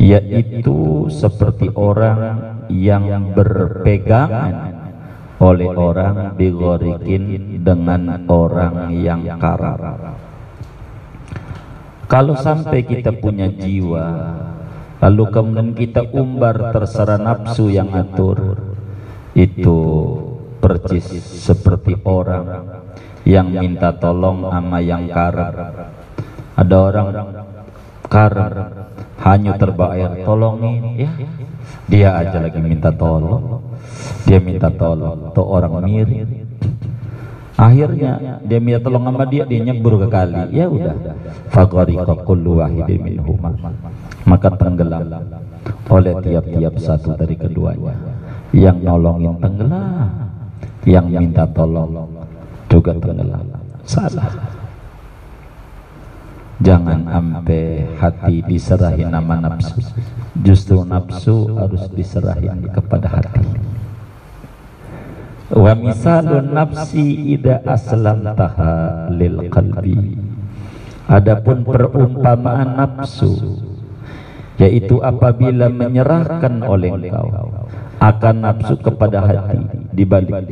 yaitu 0.03 1.07
seperti 1.07 1.71
orang 1.79 2.59
yang 2.71 3.35
berpegangan 3.35 4.81
oleh 5.41 5.69
orang 5.73 6.37
bigorikin 6.37 7.57
dengan 7.65 8.23
orang 8.29 8.93
yang 8.93 9.25
karar. 9.41 10.15
Kalau 12.05 12.35
sampai 12.37 12.85
kita 12.85 13.15
punya 13.17 13.49
jiwa, 13.49 14.05
lalu 15.01 15.23
kemudian 15.31 15.71
kita 15.73 16.05
umbar 16.13 16.75
terserah 16.75 17.17
nafsu 17.17 17.71
yang 17.73 17.89
atur, 17.95 18.75
itu 19.33 19.79
percis 20.61 21.09
seperti 21.23 21.97
orang 22.05 22.45
yang 23.25 23.49
minta 23.49 23.95
tolong 23.97 24.45
sama 24.45 24.77
yang 24.83 25.09
karar. 25.09 25.55
Ada 26.53 26.75
orang 26.77 27.07
karar, 28.05 28.53
hanya 29.23 29.55
terbawa 29.55 29.95
air, 29.95 30.11
tolongin, 30.27 30.99
ya. 30.99 31.09
Dia 31.91 32.15
aja 32.15 32.39
lagi 32.39 32.59
minta 32.63 32.87
tolong. 32.95 33.59
Dia 34.23 34.39
minta 34.39 34.71
tolong 34.71 35.35
tuh 35.35 35.43
orang 35.43 35.83
mirip 35.83 36.23
akhirnya 37.61 38.41
dia 38.41 38.57
minta 38.57 38.81
tolong 38.81 39.05
sama 39.05 39.27
dia 39.27 39.43
dia 39.43 39.59
nyebur 39.59 39.99
ke 40.01 40.07
kali. 40.07 40.55
Ya 40.55 40.71
udah. 40.71 40.95
Fagharika 41.51 42.15
kullu 42.23 42.63
wahidin 42.63 43.03
minhuma. 43.03 43.51
Maka 44.23 44.55
tenggelam 44.55 45.11
oleh 45.91 46.15
tiap-tiap 46.23 46.73
satu 46.79 47.19
dari 47.19 47.35
keduanya. 47.35 47.93
Yang 48.55 48.77
nolongin 48.87 49.35
tenggelam 49.43 50.09
yang 50.87 51.05
minta 51.11 51.43
tolong 51.51 52.07
juga 52.71 52.95
tenggelam. 52.95 53.45
Salah 53.83 54.60
jangan 56.61 57.01
sampai 57.09 57.85
hati 57.97 58.35
diserahin 58.45 59.09
nama 59.09 59.35
nafsu. 59.41 59.81
Justru 60.41 60.85
nafsu 60.87 61.57
harus 61.57 61.89
diserahin 61.91 62.69
kepada 62.71 63.09
hati. 63.09 63.43
Wa 65.51 65.75
misalun 65.75 66.55
nafsi 66.55 67.35
ida 67.35 67.59
aslamtaha 67.67 69.11
lil 69.11 69.51
qalbi. 69.51 70.15
Adapun 71.11 71.67
perumpamaan 71.67 72.79
nafsu 72.79 73.59
yaitu 74.55 75.01
apabila 75.01 75.67
menyerahkan 75.67 76.61
oleh 76.63 76.93
engkau 76.93 77.51
akan 77.99 78.35
nafsu 78.39 78.79
kepada 78.79 79.19
hati 79.25 79.59
dibalik. 79.91 80.47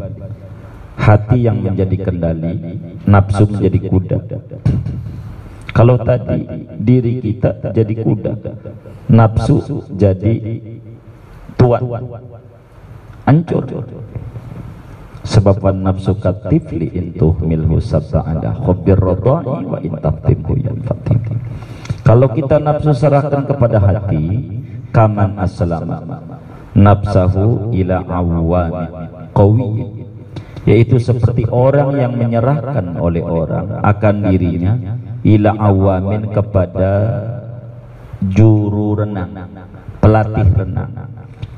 Hati 1.00 1.48
yang 1.48 1.64
menjadi 1.64 2.12
kendali 2.12 2.60
nafsu 3.08 3.48
menjadi 3.48 3.80
kuda 3.88 4.20
kalau 5.80 5.96
tadi 5.96 6.44
diri 6.76 7.24
kita 7.24 7.72
jadi 7.72 7.94
kuda 8.04 8.34
nafsu 9.08 9.88
jadi 9.96 10.60
tuan. 11.56 12.04
Hancur. 13.24 13.64
Sebab 15.24 15.62
nafsu 15.78 16.18
katifli 16.20 16.90
intuh 16.92 17.38
milhu 17.40 17.80
sab'ada 17.80 18.60
khubbir 18.60 18.98
radai 19.00 19.64
wa 19.64 19.78
intaftimhu 19.78 20.58
yanfatim 20.58 21.22
kalau 22.10 22.26
kita 22.34 22.58
nafsu 22.58 22.90
serahkan 22.90 23.46
kepada 23.46 23.78
hati 23.78 24.42
kaman 24.90 25.38
aslama 25.38 26.02
nafsahu 26.74 27.70
ila 27.70 28.02
awwami 28.10 28.86
qawi 29.38 29.70
yaitu 30.68 31.00
seperti 31.00 31.48
orang 31.48 31.96
yang 31.96 32.14
menyerahkan 32.16 33.00
oleh 33.00 33.24
orang 33.24 33.80
akan 33.84 34.16
dirinya 34.28 34.74
ila 35.24 35.52
awamin 35.56 36.32
kepada 36.32 36.92
juru 38.28 39.00
renang 39.00 39.32
pelatih 40.04 40.48
renang 40.56 40.92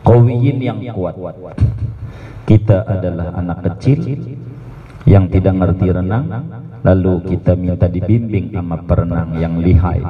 qawiyin 0.05 0.57
yang 0.61 0.79
kuat. 0.93 1.15
Kita 2.45 2.83
adalah 2.83 3.37
anak 3.37 3.57
kecil 3.69 4.01
yang 5.05 5.29
tidak 5.29 5.55
ngerti 5.55 5.87
renang 5.93 6.25
lalu 6.81 7.21
kita 7.37 7.53
minta 7.53 7.85
dibimbing 7.85 8.53
sama 8.53 8.81
perenang 8.81 9.37
yang 9.37 9.61
lihai. 9.61 10.01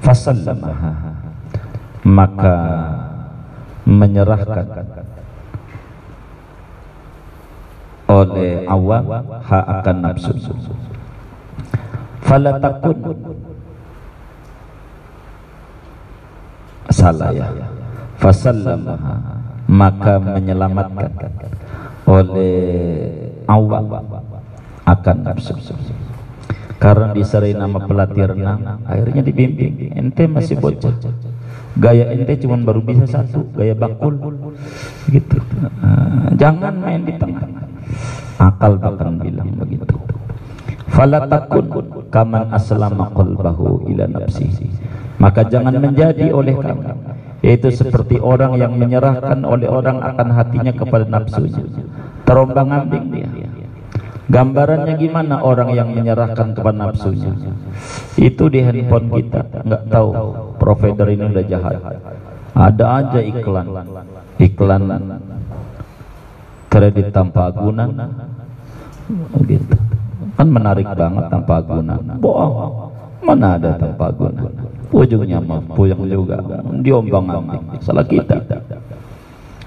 Fasallamaha 0.00 0.92
maka 2.04 2.56
menyerahkan 3.84 4.66
oleh 8.10 8.66
awam 8.66 9.06
ha 9.46 9.58
akan 9.78 9.96
nafsu. 10.02 10.34
Fala 12.26 12.58
takun. 12.58 12.98
Salah 16.90 17.30
ya. 17.30 17.46
Fasallamaha. 18.18 19.14
Maka 19.70 20.18
menyelamatkan. 20.18 21.12
Oleh 22.10 22.58
awam 23.46 23.86
akan 24.82 25.16
nafsu. 25.22 25.54
Karena 26.80 27.12
diserai 27.14 27.54
nama 27.54 27.78
pelatih 27.78 28.34
renang 28.34 28.82
akhirnya 28.88 29.22
dibimbing. 29.22 29.94
Ente 29.94 30.26
masih 30.26 30.58
bocah 30.58 30.96
gaya 31.80 32.12
ente 32.12 32.36
cuma 32.44 32.60
baru 32.60 32.84
bisa 32.84 33.08
satu 33.08 33.48
gaya 33.56 33.72
bakul. 33.72 34.20
Gitu. 35.08 35.40
Uh, 35.80 36.28
jangan 36.36 36.76
main 36.76 37.02
di 37.02 37.16
tengah. 37.16 37.48
Akal 38.36 38.76
bahkan 38.76 39.16
bilang 39.16 39.50
begitu. 39.56 39.96
Fala 40.92 41.24
takun 41.24 41.66
kaman 42.12 42.52
aslama 42.52 43.08
qalbahu 43.16 43.88
ila 43.88 44.04
nafsi. 44.06 44.48
Maka 45.16 45.48
jangan 45.48 45.80
menjadi 45.80 46.28
oleh 46.32 46.56
kamu. 46.56 46.92
Yaitu 47.40 47.72
seperti 47.72 48.20
orang 48.20 48.60
yang 48.60 48.76
menyerahkan 48.76 49.40
oleh 49.48 49.64
orang 49.64 50.04
akan 50.04 50.28
hatinya 50.36 50.72
kepada 50.76 51.08
nafsunya. 51.08 51.64
Terombang 52.28 52.68
ambing 52.68 53.19
gambarannya 54.30 54.94
gimana 54.96 55.42
orang 55.42 55.74
yang 55.74 55.90
menyerahkan 55.90 56.54
kepada 56.54 56.88
nafsunya? 56.88 57.34
Itu 58.14 58.46
di 58.46 58.62
handphone 58.62 59.10
kita. 59.10 59.66
Nggak 59.66 59.82
tahu. 59.90 60.10
Provider 60.56 61.06
ini 61.10 61.24
udah 61.28 61.44
jahat. 61.44 61.76
Ada 62.54 62.84
aja 63.02 63.20
iklan. 63.20 63.66
Iklan 64.40 64.82
kredit 66.70 67.10
tanpa 67.10 67.50
agunan. 67.50 67.90
Gitu. 69.42 69.76
Kan 70.38 70.48
menarik 70.48 70.86
banget 70.94 71.24
tanpa 71.28 71.58
agunan. 71.58 72.00
Bohong. 72.22 72.94
Mana 73.20 73.58
ada 73.58 73.76
tanpa 73.76 74.14
agunan? 74.14 74.48
Ujungnya 74.90 75.38
mah 75.42 75.60
puyeng 75.74 76.06
juga. 76.06 76.38
Diombang 76.80 77.26
ambing 77.28 77.82
salah 77.82 78.06
kita 78.06 78.38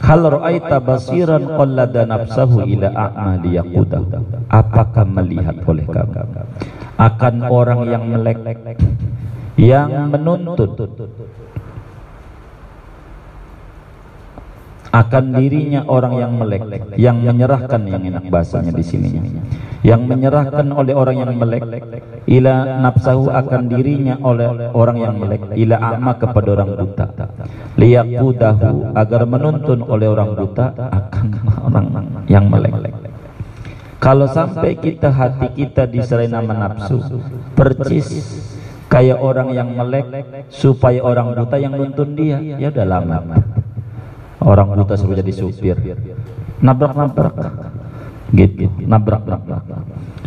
Hal 0.03 0.19
ra'aita 0.19 0.83
basiran 0.83 1.47
qallada 1.47 2.03
nafsahu 2.03 2.67
ila 2.67 2.91
a'mali 2.91 3.55
yaqudah. 3.55 4.03
Apakah 4.51 5.07
melihat 5.07 5.63
oleh 5.63 5.87
kamu? 5.87 6.43
Akan 6.99 7.35
orang 7.47 7.87
yang 7.87 8.03
melek 8.11 8.39
yang 9.55 10.11
menuntut. 10.11 10.75
Akan 14.93 15.33
dirinya 15.33 15.87
orang 15.89 16.13
yang 16.19 16.31
melek 16.37 16.63
yang 16.99 17.17
menyerahkan 17.23 17.81
yang 17.87 18.03
enak 18.03 18.27
bahasanya 18.27 18.75
di 18.75 18.83
sini. 18.83 19.09
Yang 19.87 20.01
menyerahkan 20.03 20.67
oleh 20.67 20.93
orang 20.93 21.15
yang 21.15 21.33
melek 21.39 21.63
ila 22.27 22.79
nafsahu 22.79 23.27
akan 23.27 23.61
dirinya 23.67 24.15
oleh 24.23 24.71
orang 24.71 24.97
yang 24.99 25.15
melek. 25.19 25.41
Ila 25.59 25.75
a'ma 25.79 26.13
kepada 26.15 26.47
orang 26.55 26.69
buta. 26.79 27.05
Liyaqudahu 27.75 28.95
agar 28.95 29.21
menuntun 29.27 29.79
oleh 29.83 30.07
orang 30.07 30.31
buta 30.37 30.65
akan 30.71 31.25
orang 31.67 31.87
yang 32.31 32.47
melek. 32.47 32.73
Kalau 33.99 34.27
sampai 34.27 34.75
kita 34.75 35.11
hati 35.11 35.47
kita 35.55 35.87
diserai 35.87 36.27
nama 36.27 36.67
nafsu 36.67 36.99
percis 37.55 38.11
kayak 38.91 39.23
orang 39.23 39.55
yang 39.55 39.71
melek 39.71 40.05
supaya 40.51 40.99
orang 40.99 41.31
buta 41.31 41.55
yang 41.55 41.75
nuntun 41.75 42.15
dia 42.15 42.39
ya 42.59 42.67
udah 42.71 42.85
lama. 42.87 43.17
Orang 44.43 44.75
buta 44.75 44.99
suruh 44.99 45.15
jadi 45.15 45.31
supir. 45.31 45.79
Nabrak 46.59 46.95
nabrak 46.95 47.35
gitu. 48.35 48.67
Nabrak 48.83 49.23
nabrak 49.23 49.63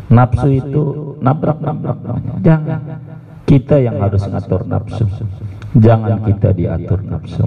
nafsu 0.06 0.48
itu 0.54 0.84
nabrak 1.18 1.58
nabrak 1.58 1.98
jangan. 2.42 2.80
Kita 3.46 3.78
yang 3.78 4.02
harus 4.02 4.26
ngatur 4.26 4.66
nafsu. 4.66 5.06
Jangan 5.78 6.26
kita 6.26 6.50
diatur 6.50 6.98
nafsu. 7.06 7.46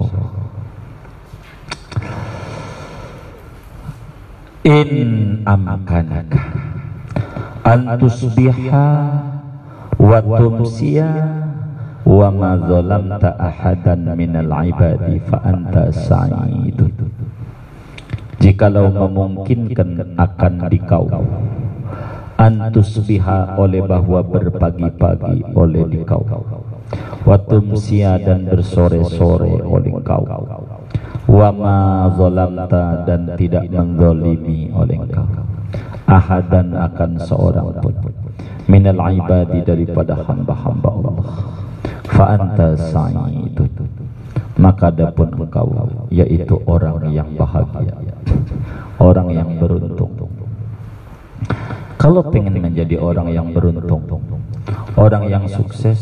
In 4.64 5.00
amkanaka 5.44 6.40
antusbiha 7.64 8.88
wa 10.00 10.18
tumsiya 10.20 11.08
wa 12.04 12.28
ma 12.32 12.56
zalamta 12.64 13.36
ahadan 13.36 14.16
minal 14.16 14.52
ibadi 14.64 15.20
fa 15.28 15.44
anta 15.44 15.92
sa'idun. 15.92 16.92
Jikalau 18.40 18.88
memungkinkan 18.88 20.16
akan 20.16 20.52
dikau 20.72 21.04
antusbiha 22.40 23.60
oleh 23.60 23.84
bahwa 23.84 24.24
berpagi-pagi 24.24 25.44
oleh 25.52 25.84
dikau. 25.92 26.24
Wa 27.28 27.36
tumsiya 27.44 28.16
dan 28.16 28.48
bersore-sore 28.48 29.60
oleh 29.60 29.92
kau. 30.00 30.24
Wa 31.28 31.52
ma 31.52 32.08
zalamta 32.16 33.04
dan 33.04 33.36
tidak 33.36 33.68
menzalimi 33.68 34.72
oleh 34.72 34.98
kau. 35.12 35.28
Ahadan 36.08 36.74
akan 36.74 37.10
seorang 37.22 37.70
pun. 37.78 37.94
Minal 38.66 38.98
ibadi 39.14 39.62
daripada 39.62 40.18
hamba-hamba 40.24 40.88
Allah. 40.90 41.16
Fa 42.08 42.24
anta 42.34 42.74
sa'idun. 42.74 43.70
Maka 44.60 44.92
adapun 44.92 45.30
engkau 45.40 45.72
yaitu 46.10 46.58
orang 46.66 47.04
yang 47.14 47.30
bahagia. 47.38 47.94
Orang 49.00 49.32
yang 49.32 49.56
beruntung 49.56 50.12
kalau 52.00 52.24
pengen 52.32 52.56
menjadi 52.56 52.96
orang 52.96 53.28
yang 53.28 53.52
beruntung 53.52 54.24
orang 54.96 55.28
yang 55.28 55.44
sukses 55.44 56.00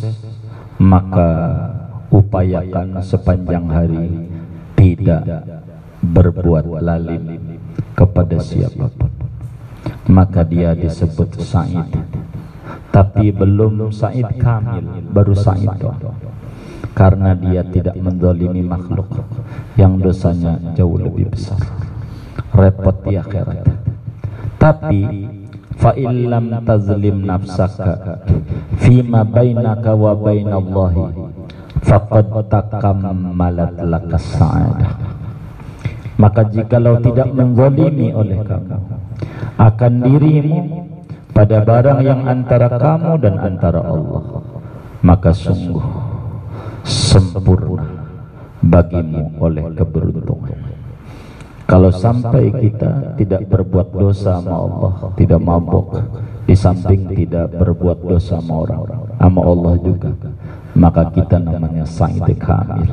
maka 0.79 1.59
upayakan 2.15 3.03
sepanjang 3.03 3.67
hari 3.67 4.07
tidak 4.79 5.27
berbuat 5.99 6.79
lalim 6.79 7.59
kepada 7.99 8.39
siapa 8.39 8.87
pun. 8.89 9.11
Maka 10.09 10.47
dia 10.47 10.73
disebut 10.73 11.37
sa'id. 11.43 11.85
Tapi 12.89 13.29
belum 13.35 13.93
Said 13.93 14.41
Kamil 14.41 15.05
baru 15.13 15.37
Said 15.37 15.69
karena 16.97 17.37
dia 17.37 17.63
tidak 17.63 17.95
mendolimi 17.95 18.65
makhluk 18.65 19.07
yang 19.77 20.01
dosanya 20.01 20.57
jauh 20.73 20.97
lebih 20.97 21.31
besar. 21.31 21.61
Repot 22.57 22.97
di 23.05 23.15
akhirat. 23.21 23.69
Tapi 24.59 25.01
fa 25.79 25.95
illam 25.95 26.59
tazlim 26.67 27.23
nafsaka 27.23 28.19
fima 28.83 29.23
bainaka 29.23 29.95
wa 29.95 30.13
bainallahi 30.19 31.07
faqad 31.87 32.35
takammalat 32.51 33.79
lakas 33.79 34.27
sa'adah 34.35 34.93
maka 36.19 36.43
jikalau 36.51 36.99
tidak 36.99 37.31
menzalimi 37.31 38.11
oleh 38.11 38.43
kamu 38.43 38.77
akan 39.59 39.93
dirimu 40.03 40.59
pada 41.39 41.63
barang 41.63 42.01
yang 42.03 42.27
antara 42.27 42.67
kamu 42.67 43.13
dan 43.23 43.35
antara 43.39 43.79
Allah. 43.87 44.43
Maka 44.99 45.31
sungguh 45.31 45.87
sempurna 46.83 47.87
bagimu 48.59 49.39
oleh 49.39 49.71
keberuntungan 49.79 50.58
kalau 51.69 51.93
sampai 51.93 52.49
kita 52.49 53.15
tidak 53.21 53.45
berbuat 53.53 53.93
dosa 53.93 54.41
sama 54.41 54.57
Allah 54.57 54.93
tidak 55.21 55.41
mabuk 55.45 56.01
di 56.49 56.57
samping 56.57 57.13
tidak 57.13 57.53
berbuat 57.53 58.09
dosa 58.09 58.41
sama 58.41 58.65
orang 58.65 58.83
sama 59.21 59.41
Allah 59.45 59.75
juga 59.85 60.11
maka 60.73 61.13
kita 61.13 61.37
namanya 61.37 61.85
sa'id 61.85 62.25
kamil 62.41 62.89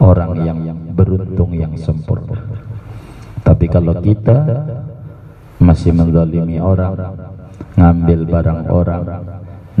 orang 0.00 0.32
yang 0.44 0.58
beruntung 0.92 1.52
yang 1.56 1.72
sempurna. 1.76 2.36
Tapi 3.44 3.70
kalau 3.70 3.94
kita 4.02 4.66
masih 5.62 5.94
menzalimi 5.94 6.60
orang 6.60 7.16
ngambil 7.78 8.20
barang 8.28 8.60
orang 8.68 9.04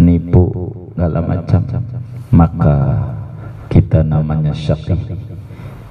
nipu 0.00 0.48
segala 0.92 1.20
macam 1.20 1.62
maka 2.32 2.76
kita 3.68 4.00
namanya 4.00 4.52
syaqi 4.56 4.96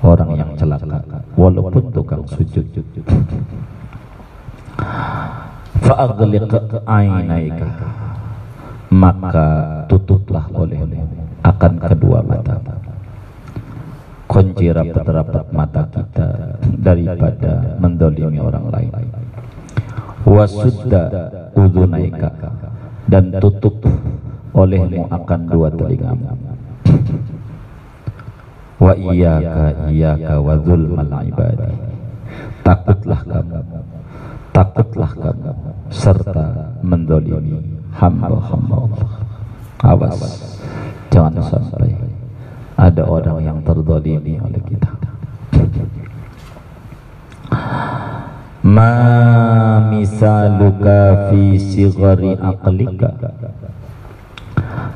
orang 0.06 0.30
yang 0.38 0.52
celaka 0.54 1.02
walaupun 1.34 1.84
tukang 1.89 2.24
sujud. 2.30 2.65
Fa'aghliq 5.82 6.54
ainaika 6.86 7.68
maka 8.94 9.48
tutuplah 9.89 10.46
oleh 10.54 10.80
akan 11.41 11.74
kedua 11.82 12.22
mata. 12.22 12.62
Kunci 14.26 14.74
rapat-rapat 14.74 15.46
mata 15.54 15.84
kita 15.89 16.28
daripada 16.82 17.78
mendolimi 17.78 18.41
orang 18.41 18.65
lain. 18.74 18.91
Wasudda 20.26 21.04
udunaika 21.54 22.34
dan 23.06 23.30
tutup 23.38 23.78
olehmu 24.58 25.06
akan 25.13 25.39
dua 25.46 25.70
telingamu 25.70 26.55
wa 28.86 28.93
iyyaka 28.93 29.89
iyyaka 29.89 30.34
wa 30.38 30.54
dzulmal 30.62 31.10
ibadi. 31.26 31.74
Takutlah 32.62 33.21
kamu 33.26 33.60
takutlah 34.54 35.12
kamu 35.17 35.52
serta 35.89 36.45
mendolimi 36.86 37.82
hamba-hamba 37.98 38.76
Allah. 38.86 39.12
Awas 39.82 40.21
jangan 41.10 41.41
sampai 41.41 41.98
ada 42.78 43.04
orang 43.10 43.41
yang 43.41 43.58
terdolimi 43.65 44.38
oleh 44.38 44.62
kita. 44.69 44.91
Ma 48.65 48.98
misaluka 49.93 51.30
fi 51.30 51.54
sigari 51.62 52.34
aqlika 52.34 53.13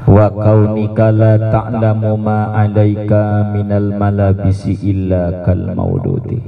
wa 0.09 0.25
kaunika 0.33 1.13
la 1.13 1.37
ta'lamu 1.37 2.17
ma 2.17 2.49
alaika 2.57 3.53
minal 3.53 3.93
malabisi 3.93 4.73
illa 4.89 5.45
kal 5.45 5.77
maududi. 5.77 6.41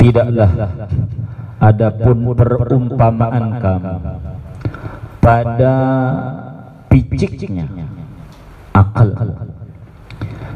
Tidaklah 0.00 0.52
adapun 1.60 2.32
perumpamaan 2.32 3.60
kamu 3.60 3.96
pada 5.20 5.76
piciknya 6.88 7.68
akal 8.72 9.12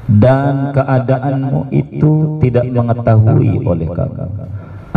dan 0.09 0.73
keadaanmu 0.73 1.69
itu 1.69 2.41
tidak 2.41 2.65
mengetahui 2.73 3.61
oleh 3.61 3.89
kamu 3.93 4.25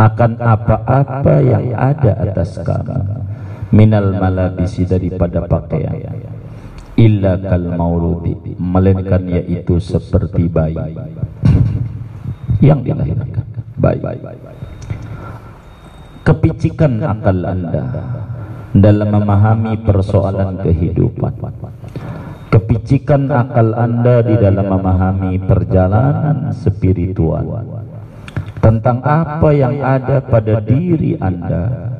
akan 0.00 0.32
apa-apa 0.40 1.34
yang 1.44 1.76
ada 1.76 2.12
atas 2.16 2.56
kamu. 2.64 2.96
Minal 3.72 4.12
malabisi 4.20 4.84
daripada 4.84 5.48
pakaian 5.48 5.96
illa 6.96 7.38
kal 7.40 7.64
mauludi. 7.74 8.56
Melainkan 8.58 9.22
yaitu 9.28 9.80
seperti 9.80 10.48
bayi. 10.48 10.76
Yang 12.68 12.80
dilahirkan. 12.92 13.46
Bayi. 13.80 14.00
Kepicikan 16.22 17.02
akal 17.02 17.42
anda 17.42 17.82
dalam 18.70 19.08
memahami 19.10 19.74
persoalan 19.82 20.62
kehidupan. 20.62 21.34
Kepicikan 22.52 23.26
akal 23.32 23.74
anda 23.74 24.22
di 24.22 24.38
dalam 24.38 24.70
memahami 24.70 25.42
perjalanan 25.42 26.54
spiritual 26.54 27.66
tentang 28.62 29.02
apa 29.02 29.50
yang 29.50 29.82
ada 29.82 30.22
pada 30.22 30.62
diri 30.62 31.18
anda. 31.18 31.90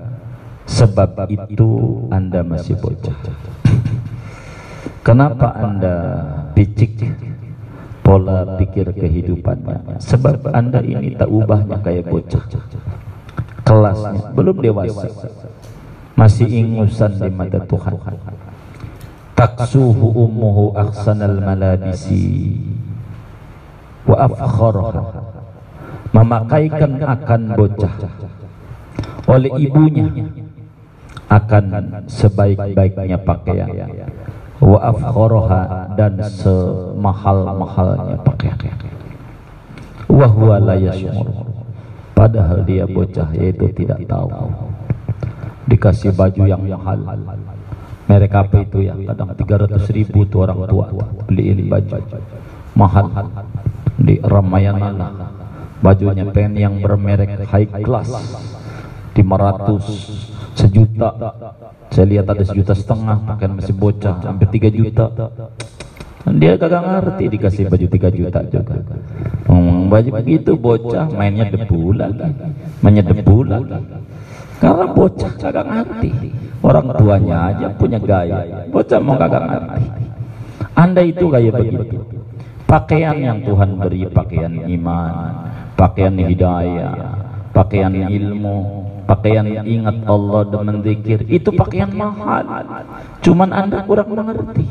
Sebab 0.63 1.27
itu 1.27 2.07
anda 2.15 2.47
masih 2.47 2.79
bocah 2.79 3.19
Kenapa 5.03 5.51
anda 5.59 5.95
picik 6.55 6.95
pola 8.07 8.55
pikir 8.55 8.95
kehidupannya? 8.95 9.99
Sebab 9.99 10.55
anda 10.55 10.79
ini 10.79 11.19
tak 11.19 11.27
ubahnya 11.27 11.83
kayak 11.83 12.07
bocah. 12.07 12.45
Kelasnya 13.67 14.31
belum 14.39 14.57
dewasa. 14.63 15.11
Masih 16.15 16.47
ingusan 16.47 17.19
di 17.19 17.31
mata 17.35 17.59
Tuhan. 17.67 17.99
Taksuhu 19.35 20.07
ummuhu 20.23 20.79
aksanal 20.79 21.43
malabisi 21.43 22.63
wa 24.07 24.31
afkharha. 24.31 25.03
Memakaikan 26.15 27.03
akan 27.03 27.43
bocah 27.59 27.95
oleh 29.27 29.51
ibunya 29.59 30.07
akan 31.27 31.65
sebaik-baiknya 32.07 33.19
pakaian 33.25 33.71
wa 34.63 34.79
afkharaha 34.79 35.91
dan 35.99 36.23
semahal-mahalnya. 36.23 38.17
Pakaian 38.23 38.57
wa 40.13 40.29
huwa 40.29 40.61
padahal 42.13 42.61
dia 42.69 42.85
bocah 42.85 43.33
yaitu 43.33 43.67
tidak 43.73 44.05
tahu. 44.05 44.29
Dikasih 45.67 46.13
baju 46.13 46.43
yang 46.45 46.63
mahal. 46.63 47.01
Merek 48.11 48.35
apa 48.35 48.67
itu 48.67 48.85
ya? 48.85 48.95
Kadang 48.99 49.33
300 49.33 49.97
ribu 49.97 50.29
tuh 50.29 50.45
orang 50.45 50.69
tua 50.69 50.87
beliin 51.27 51.67
baju. 51.71 51.97
Mahal. 52.77 53.07
Di 53.97 54.21
Ramayana 54.21 54.91
bajunya 55.81 56.29
pen 56.29 56.53
yang 56.55 56.79
bermerek 56.79 57.49
high 57.49 57.71
class. 57.83 58.11
500 59.13 60.32
sejuta. 60.57 61.11
Saya 61.93 62.07
lihat 62.09 62.27
ada 62.29 62.45
sejuta 62.45 62.73
setengah 62.73 63.17
pakaian 63.29 63.53
masih 63.57 63.75
bocah 63.77 64.17
hampir 64.25 64.49
tiga 64.53 64.69
juta. 64.73 65.07
Dia 66.23 66.55
kagak 66.55 66.83
ngerti 66.87 67.25
dikasih 67.35 67.67
baju 67.67 67.87
tiga 67.91 68.09
juta 68.15 68.41
juga. 68.47 68.75
Hmm, 69.51 69.91
baju 69.91 70.11
begitu 70.23 70.55
bocah 70.55 71.11
mainnya 71.11 71.51
debu 71.51 71.93
lagi. 71.93 72.31
Mainnya 72.81 73.03
debu 73.05 73.37
karena 74.63 74.87
bocah 74.95 75.33
kagak 75.43 75.67
ngerti. 75.67 76.11
Orang 76.63 76.95
tuanya 76.95 77.37
aja 77.51 77.67
punya 77.75 77.99
gaya. 77.99 78.67
Bocah 78.71 79.01
mau 79.03 79.19
kagak 79.19 79.45
ngerti. 79.51 79.83
Anda 80.79 81.03
itu 81.03 81.25
gaya 81.27 81.51
begitu. 81.51 81.99
Pakaian 82.71 83.19
yang 83.21 83.39
Tuhan 83.45 83.77
beri 83.77 84.09
pakaian 84.09 84.55
iman 84.65 85.13
pakaian 85.83 86.15
hidayah 86.15 86.95
pakaian 87.53 87.93
ilmu 87.93 88.57
pakaian 89.05 89.45
ingat 89.45 89.97
Allah 90.09 90.43
dan 90.49 90.61
menzikir 90.73 91.21
itu 91.29 91.53
pakaian 91.53 91.93
mahal. 91.93 92.43
cuman 93.21 93.49
anda 93.53 93.85
kurang 93.85 94.09
mengerti. 94.09 94.67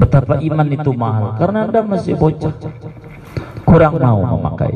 Betapa 0.00 0.40
iman 0.40 0.66
itu 0.72 0.90
mahal 0.96 1.36
karena 1.36 1.68
anda 1.68 1.80
masih 1.84 2.16
bocah. 2.16 2.54
kurang 3.68 4.00
mau 4.00 4.20
memakai. 4.40 4.74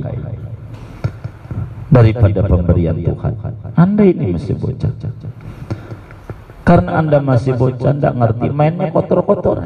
daripada 1.88 2.40
pemberian 2.44 2.96
Tuhan. 3.00 3.34
Anda 3.78 4.02
ini 4.04 4.36
masih 4.36 4.54
bocah. 4.60 4.92
karena 6.68 6.90
anda 7.00 7.18
masih 7.24 7.56
bocah 7.56 7.88
anda 7.88 8.12
ngerti. 8.12 8.46
Mainnya 8.52 8.92
kotor-kotor 8.92 9.58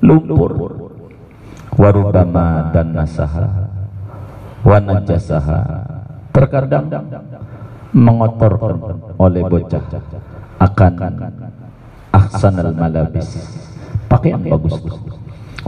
lumpur. 0.00 0.52
Warubama 1.74 2.70
dan 2.70 2.94
nasaha. 2.94 3.66
Wanajasaha 4.64 5.93
terkadang 6.34 6.90
mengotorkan 7.94 8.98
oleh 9.22 9.42
bocah. 9.46 9.84
Akan 10.58 10.94
ahsanal 12.10 12.74
malabis. 12.74 13.38
Pakaian 14.10 14.42
bagus. 14.42 14.82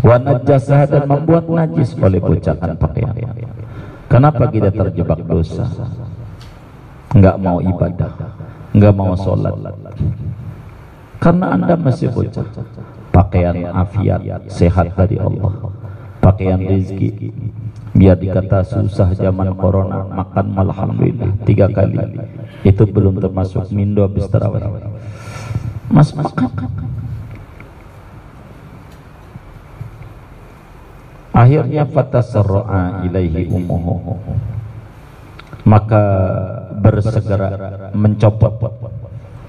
Warna 0.03 0.43
jasa 0.45 0.85
dan 0.85 1.09
membuat 1.09 1.49
najis 1.49 1.95
oleh 1.97 2.19
bocah 2.19 2.59
akan 2.59 2.75
pakaian. 2.77 3.15
Kenapa 4.11 4.51
kita 4.51 4.71
terjebak 4.75 5.23
dosa? 5.25 5.67
Enggak 7.15 7.37
mau 7.39 7.59
ibadah. 7.63 8.13
Enggak 8.75 8.95
mau 8.95 9.15
sholat. 9.15 9.55
Karena 11.23 11.47
anda 11.55 11.75
masih 11.79 12.11
bocah. 12.11 12.47
Pakaian 13.15 13.57
afiat 13.73 14.21
sehat 14.53 14.93
dari 14.99 15.17
Allah. 15.17 15.73
Pakaian 16.21 16.61
rezeki 16.61 17.33
biar 17.97 18.21
dikata 18.21 18.61
susah 18.63 19.17
zaman 19.17 19.57
corona 19.57 20.05
makan 20.05 20.47
alhamdulillah 20.53 21.31
tiga 21.49 21.67
kali. 21.73 21.97
Itu 22.63 22.85
belum 22.85 23.19
termasuk 23.19 23.73
mindo 23.73 24.05
habis 24.05 24.29
terawih. 24.29 24.63
Mas 25.89 26.13
makan. 26.13 26.53
Akhirnya 31.37 31.85
fatasarra'a 31.85 33.05
ilaihi 33.05 33.45
umuhu 33.53 34.17
maka 35.67 36.03
bersegera 36.81 37.51
mencopot 37.93 38.55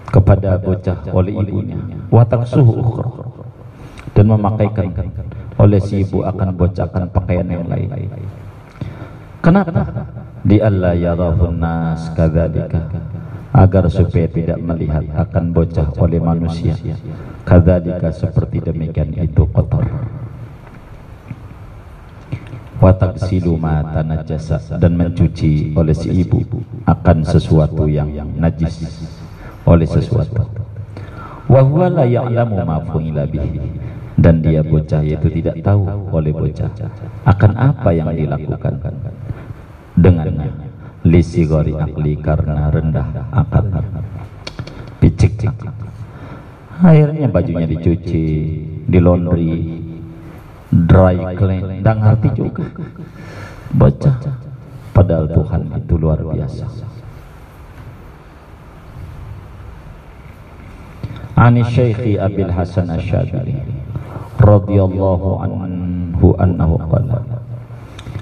kepada 0.09 0.59
bocah 0.59 0.97
oleh 1.13 1.31
ibunya. 1.31 1.79
Watak 2.11 2.49
suhu 2.49 2.75
dan 4.17 4.25
memakaikan 4.33 4.89
oleh 5.61 5.79
si 5.81 6.01
ibu 6.01 6.25
akan 6.25 6.53
bocahkan 6.57 7.03
pakaian 7.13 7.45
yang 7.49 7.65
lain 7.69 7.89
kenapa? 9.47 9.71
Di 10.43 10.59
Allah 10.59 10.93
ya 10.99 11.15
nas 11.55 12.11
kadzalika. 12.11 12.83
Agar 13.55 13.89
supaya 13.89 14.27
tidak 14.29 14.59
melihat 14.59 15.07
akan 15.15 15.55
bocah 15.55 15.87
oleh 15.97 16.19
manusia. 16.19 16.75
Kadzalika 17.47 18.11
seperti 18.11 18.59
demikian 18.59 19.15
itu 19.15 19.47
kotor. 19.55 19.87
Watak 22.77 23.17
silu 23.17 23.57
mata 23.57 24.05
najasa 24.05 24.77
dan 24.77 24.93
mencuci 24.93 25.73
oleh 25.73 25.97
si 25.97 26.13
ibu 26.13 26.45
akan 26.85 27.25
sesuatu 27.25 27.89
yang 27.89 28.13
najis. 28.37 28.85
Oleh 29.65 29.89
sesuatu. 29.89 30.45
Wa 31.49 31.63
huwa 31.63 31.87
la 31.89 32.05
ya'lamu 32.05 32.61
ma 32.61 32.77
bihi. 33.25 33.59
Dan 34.17 34.41
dia 34.41 34.65
bocah 34.65 35.05
yaitu 35.05 35.29
tidak 35.29 35.61
tahu 35.61 35.85
oleh 36.09 36.33
bocah 36.33 36.69
akan 37.25 37.51
apa 37.53 37.89
yang 37.93 38.09
dilakukan 38.13 38.81
dengannya. 39.97 40.53
Lisigori 41.07 41.73
akli 41.73 42.19
karena 42.19 42.69
rendah 42.69 43.07
akal 43.31 43.69
picik. 44.99 45.49
Akhirnya 46.77 47.25
bajunya 47.31 47.65
dicuci 47.65 48.25
di 48.85 48.99
laundry 49.01 49.81
dry 50.69 51.33
clean. 51.33 51.81
Dan 51.81 51.95
ngerti 52.03 52.29
juga. 52.37 52.65
Baca 53.73 54.11
padahal 54.93 55.25
Tuhan 55.31 55.61
itu 55.75 55.93
luar 55.95 56.19
biasa. 56.21 56.65
Ani 61.37 61.61
Syekhi 61.61 62.17
Abil 62.17 62.49
Hasan 62.49 62.89
Asyadili 62.89 63.61
radhiyallahu 64.41 65.29
anhu 65.37 66.33
annahu 66.41 66.81
qala 66.81 67.36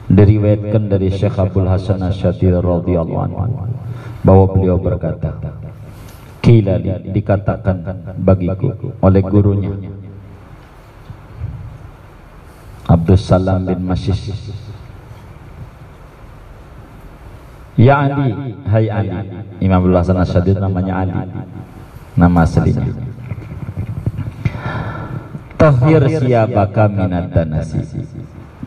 diriwayatkan 0.06 0.84
dari 0.86 1.10
Syekh 1.10 1.38
Abdul 1.41 1.65
Hasan 1.65 2.02
Asyadili 2.06 2.54
radhiyallahu 2.62 3.18
anhu 3.41 3.65
bahwa 4.22 4.46
beliau 4.54 4.78
berkata 4.78 5.34
kila 6.46 6.78
dikatakan 7.10 7.82
bagiku 8.22 8.94
oleh 9.02 9.22
gurunya 9.26 9.74
Abdul 12.86 13.18
Salam 13.18 13.65
bin 13.65 13.82
Masis. 13.82 14.54
Ya 17.76 18.08
Ali, 18.08 18.32
hai 18.72 18.88
Ali 18.88 19.10
Imam 19.60 19.82
Abdul 19.84 19.98
Hasan 19.98 20.22
Asyadili 20.22 20.62
namanya 20.62 21.02
Ali 21.02 21.18
nama 22.15 22.46
aslinya. 22.46 22.94
Tahir 25.60 26.04
siabaka 26.08 26.86
minat 26.88 27.34
danasi 27.34 27.82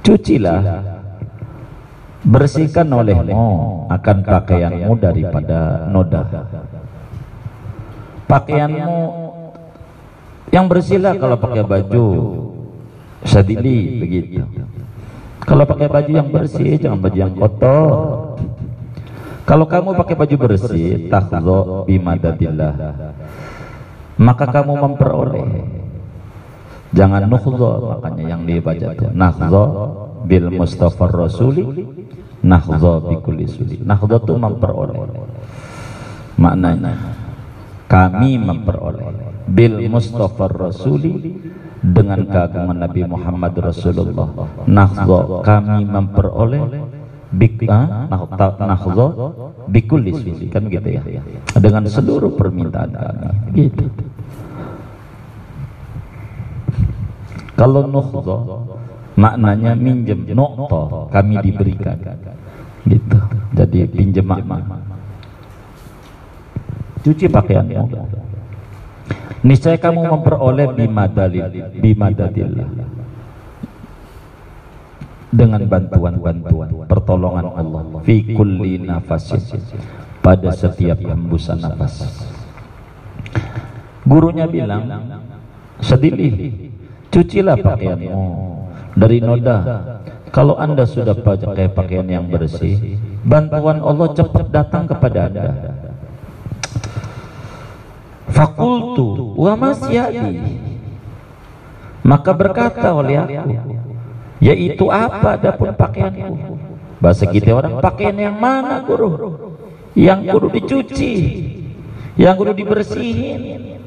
cucilah 0.03 0.98
bersihkan 2.29 2.87
olehmu 2.93 3.89
akan 3.89 4.17
pakaianmu 4.21 4.93
daripada 5.01 5.89
noda. 5.89 6.23
pakaianmu 8.29 8.97
yang 10.53 10.69
bersihlah 10.69 11.17
kalau 11.17 11.37
pakai 11.41 11.65
baju. 11.65 12.07
sadili 13.25 13.99
begitu. 14.05 14.45
kalau 15.43 15.65
pakai 15.65 15.89
baju 15.89 16.13
yang 16.13 16.29
bersih 16.29 16.77
jangan 16.77 17.01
baju 17.01 17.17
yang 17.17 17.33
kotor. 17.33 17.89
kalau 19.49 19.65
kamu 19.65 19.97
pakai 19.97 20.15
baju 20.21 20.37
bersih 20.37 21.09
tahzo 21.09 21.89
bimadadillah 21.89 22.75
maka 24.21 24.45
kamu 24.53 24.73
memperoleh. 24.85 25.49
jangan 26.93 27.25
nukhzo 27.25 27.97
makanya 27.97 28.37
yang 28.37 28.43
dibaca 28.45 28.87
itu 28.93 29.07
nakhzo 29.17 29.65
bil 30.29 30.53
mustafa 30.53 31.09
rasuli 31.09 31.65
nakhzo 32.45 32.93
bi 33.09 33.17
kulli 33.23 33.47
suli. 33.49 33.77
Nakhzo 33.83 34.17
itu 34.23 34.35
memperoleh. 34.39 34.99
Maknanya 36.39 36.95
kami 37.91 38.39
memperoleh. 38.39 39.07
Bil 39.49 39.81
mustafa 39.89 40.45
rasuli 40.53 41.41
dengan 41.81 42.21
keagungan 42.29 42.79
Nabi 42.85 43.01
Muhammad 43.09 43.55
Rasulullah. 43.57 44.29
Nakhzo 44.69 45.41
kami 45.41 45.89
memperoleh 45.89 46.63
bik 47.29 47.69
ah, 47.69 48.09
nahdha 48.09 49.09
bikul 49.69 50.05
suli. 50.13 50.49
Kan 50.53 50.69
gitu 50.69 50.89
ya? 50.89 51.03
Dengan 51.57 51.85
seluruh 51.89 52.33
permintaan 52.37 52.93
kami. 52.93 53.69
Gitu. 53.69 53.85
Kalau 57.59 57.91
nuhdha 57.91 58.39
maknanya 59.19 59.75
minjem 59.75 60.31
nokto 60.31 61.11
kami 61.11 61.43
diberikan. 61.43 61.99
Gitu. 62.87 63.19
Jadi 63.59 63.79
pinjam 63.91 64.31
makna. 64.31 64.79
Cuci 67.03 67.27
pakaianmu 67.27 67.85
niscaya 69.43 69.79
kamu 69.79 70.01
memperoleh 70.07 70.67
bimadalil 70.75 71.47
bimadadillah. 71.83 72.71
Dengan 75.29 75.61
bantuan-bantuan 75.69 76.89
pertolongan 76.89 77.53
Allah 77.53 78.01
fi 78.01 78.33
kulli 78.33 78.81
nafasin 78.81 79.61
pada 80.25 80.49
setiap 80.55 80.97
hembusan 81.05 81.61
nafas. 81.61 82.25
Gurunya 84.09 84.49
bilang 84.49 84.89
sedilih 85.85 86.73
cucilah 87.13 87.61
pakaianmu 87.61 88.58
dari 88.99 89.23
noda. 89.23 89.59
Kalau 90.29 90.61
anda 90.61 90.85
sudah 90.85 91.17
pakai 91.17 91.73
pakaian 91.73 92.05
yang 92.05 92.29
bersih 92.29 92.99
bantuan 93.25 93.81
Allah 93.81 94.13
cepat 94.13 94.47
datang 94.53 94.85
kepada 94.85 95.19
anda. 95.31 95.49
Fakultu 98.29 99.39
wa 99.39 99.55
masyadi. 99.57 100.37
Maka 102.05 102.31
berkata 102.37 102.93
oleh 102.93 103.17
aku 103.21 103.53
yaitu 104.39 104.87
apa 104.91 105.35
adapun 105.35 105.75
pakaianku? 105.75 106.35
Bahasa 106.99 107.27
kita 107.31 107.55
orang 107.55 107.79
pakaian 107.79 108.15
yang 108.15 108.37
mana 108.37 108.83
guru? 108.83 109.39
Yang 109.99 110.31
kudu 110.31 110.49
dicuci 110.61 111.15
yang 112.19 112.35
kudu 112.35 112.53
dibersihin 112.55 113.79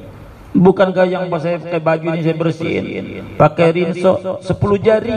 bukankah 0.52 1.06
yang 1.08 1.28
pas 1.32 1.44
saya 1.44 1.58
pakai 1.60 1.82
baju 1.82 2.06
ini 2.12 2.20
saya 2.24 2.36
bersihin? 2.36 3.06
Pakai 3.36 3.68
rinso 3.72 4.40
10 4.44 4.52
jari. 4.80 5.16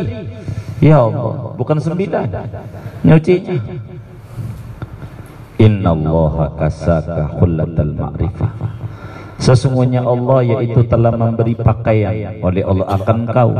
Ya 0.82 1.00
Allah 1.00 1.54
bukan 1.54 1.78
9 1.78 1.96
nyucinya 3.06 3.56
Inna 5.56 5.94
Allah 5.94 6.50
kasaka 6.58 7.38
khullatal 7.38 7.94
ma'rifah 7.94 8.52
Sesungguhnya 9.38 10.02
Allah 10.02 10.44
yaitu 10.44 10.82
telah 10.86 11.14
memberi 11.14 11.54
pakaian 11.58 12.38
oleh 12.42 12.62
Allah 12.64 12.86
akan 12.96 13.18
kau. 13.28 13.50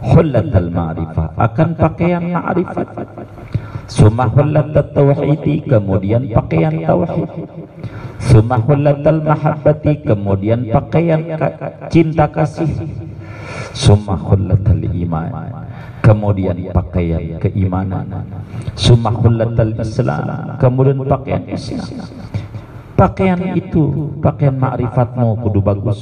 Hullatal 0.00 0.68
ma'rifah 0.72 1.28
akan 1.36 1.68
pakaian 1.76 2.24
ma'rifat 2.24 2.88
summa 3.90 4.30
hullatat 4.30 4.94
tauhidi 4.94 5.66
kemudian 5.66 6.30
pakaian 6.30 6.74
tauhid. 6.86 7.30
Summa 8.22 8.62
hullatal 8.62 9.18
mahabbati 9.26 10.06
kemudian 10.06 10.70
pakaian 10.70 11.20
cinta 11.90 12.30
kasih. 12.30 12.70
Summa 13.74 14.14
hullatal 14.14 14.78
iman 14.78 15.30
kemudian 16.06 16.70
pakaian 16.70 17.42
keimanan. 17.42 18.06
Summa 18.78 19.10
hullatal 19.10 19.74
islam 19.82 20.54
kemudian 20.62 21.02
pakaian 21.02 21.44
islam. 21.50 21.90
Pakaian 22.94 23.40
itu 23.56 24.12
pakaian 24.22 24.54
ma'rifatmu 24.54 25.40
kudu 25.42 25.60
bagus. 25.64 25.98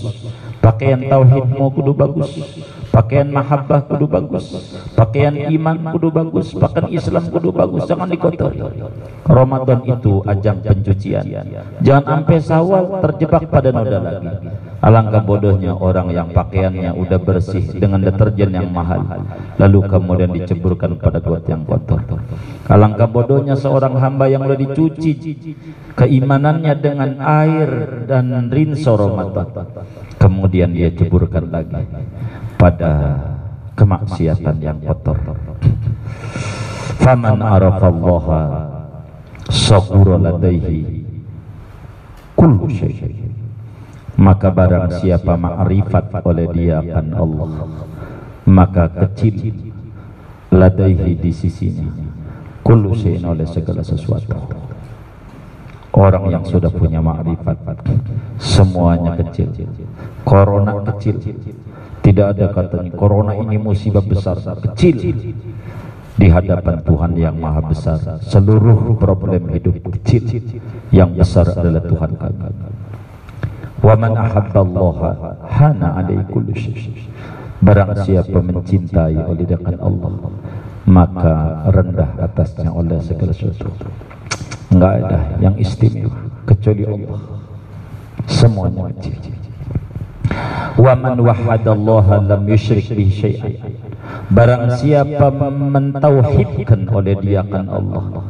Pakaian 0.60 1.00
tauhidmu 1.08 1.72
kudu 1.72 1.92
bagus 1.96 2.34
pakaian 2.98 3.30
mahabbah 3.30 3.86
kudu 3.86 4.06
bagus. 4.10 4.46
Pakaian 4.98 5.34
iman 5.54 5.94
kudu 5.94 6.10
bagus. 6.10 6.50
Pakaian 6.50 6.90
Islam 6.90 7.30
kudu 7.30 7.54
bagus. 7.54 7.86
Jangan 7.86 8.10
dikotori. 8.10 8.58
Ramadan 9.22 9.86
itu 9.86 10.26
ajang 10.26 10.58
pencucian. 10.66 11.22
Jangan 11.78 12.04
sampai 12.26 12.38
sawal 12.42 12.98
terjebak 12.98 13.46
pada 13.46 13.70
noda 13.70 13.98
lagi. 14.02 14.26
Alangkah 14.78 15.22
bodohnya 15.26 15.74
orang 15.74 16.10
yang 16.14 16.30
pakaiannya 16.30 16.94
udah 16.94 17.18
bersih 17.18 17.66
dengan 17.78 18.02
deterjen 18.02 18.50
yang 18.54 18.70
mahal. 18.70 19.02
Lalu 19.58 19.78
kemudian 19.90 20.30
diceburkan 20.34 20.98
pada 20.98 21.18
got 21.18 21.46
yang 21.50 21.66
kotor. 21.66 22.02
Alangkah 22.70 23.10
bodohnya 23.10 23.58
seorang 23.58 23.98
hamba 23.98 24.30
yang 24.30 24.46
udah 24.46 24.58
dicuci 24.58 25.12
keimanannya 25.98 26.74
dengan 26.78 27.10
air 27.18 27.70
dan 28.06 28.50
rinso 28.50 28.94
Ramadan. 28.94 29.50
Kemudian 30.18 30.74
dia 30.74 30.90
ceburkan 30.94 31.46
lagi 31.50 31.82
pada 32.58 32.92
kemaksiatan 33.78 34.56
yang 34.58 34.78
kotor. 34.82 35.16
Faman 36.98 37.38
arafallaha 37.38 38.40
saqura 39.46 40.18
ladaihi 40.18 41.06
kullu 42.34 42.66
syai. 42.66 43.30
Maka 44.18 44.50
barang 44.50 44.98
siapa 44.98 45.38
ma'rifat 45.38 46.26
oleh 46.26 46.50
dia 46.50 46.82
akan 46.82 47.06
Allah, 47.14 47.50
maka 48.50 48.90
kecil 48.90 49.54
ladaihi 50.50 51.14
di 51.14 51.30
sisinya 51.30 51.86
kullu 52.66 52.98
syai'in 52.98 53.22
oleh 53.22 53.46
segala 53.46 53.86
sesuatu. 53.86 54.34
Orang 55.94 56.34
yang 56.34 56.42
sudah 56.42 56.66
punya 56.66 56.98
ma'rifat 56.98 57.62
semuanya 58.42 59.14
kecil. 59.22 59.54
Corona 60.26 60.82
kecil, 60.90 61.22
tidak 62.08 62.26
ada 62.32 62.46
katanya. 62.56 62.90
Corona 62.96 63.36
ini 63.36 63.60
musibah 63.60 64.00
besar 64.00 64.40
kecil. 64.40 64.96
Di 66.18 66.26
hadapan 66.26 66.82
Tuhan 66.82 67.12
yang 67.14 67.36
maha 67.36 67.60
besar. 67.68 68.00
Seluruh 68.24 68.96
problem 68.96 69.52
hidup 69.52 69.76
kecil. 69.92 70.24
Yang 70.88 71.10
besar 71.20 71.46
adalah 71.52 71.84
Tuhan 71.84 72.10
kami. 72.16 72.48
Wa 73.84 73.94
man 73.94 74.16
ahabballaha 74.16 75.10
hana 75.46 76.02
alaihi 76.02 76.26
kullu 76.32 76.50
barang 77.58 77.90
siapa 78.06 78.38
mencintai 78.38 79.18
oleh 79.22 79.46
dengan 79.46 79.78
Allah 79.82 80.14
maka 80.86 81.34
rendah 81.70 82.10
atasnya 82.18 82.74
oleh 82.74 82.98
segala 83.02 83.30
sesuatu. 83.30 83.86
Enggak 84.74 84.92
ada 85.06 85.18
yang 85.38 85.54
istimewa 85.58 86.18
kecuali 86.42 86.82
Allah. 86.86 87.18
Semuanya 88.26 88.90
kecil 88.98 89.37
wa 90.78 90.92
man 90.94 91.18
wahadallaha 91.18 92.22
lam 92.22 92.42
yusyrik 92.46 92.88
bihi 92.94 93.12
syai'an. 93.12 93.54
Barang 94.30 94.72
siapa 94.78 95.28
mentauhidkan 95.50 96.86
oleh 96.88 97.18
dia 97.18 97.42
kan 97.44 97.66
Allah. 97.68 98.24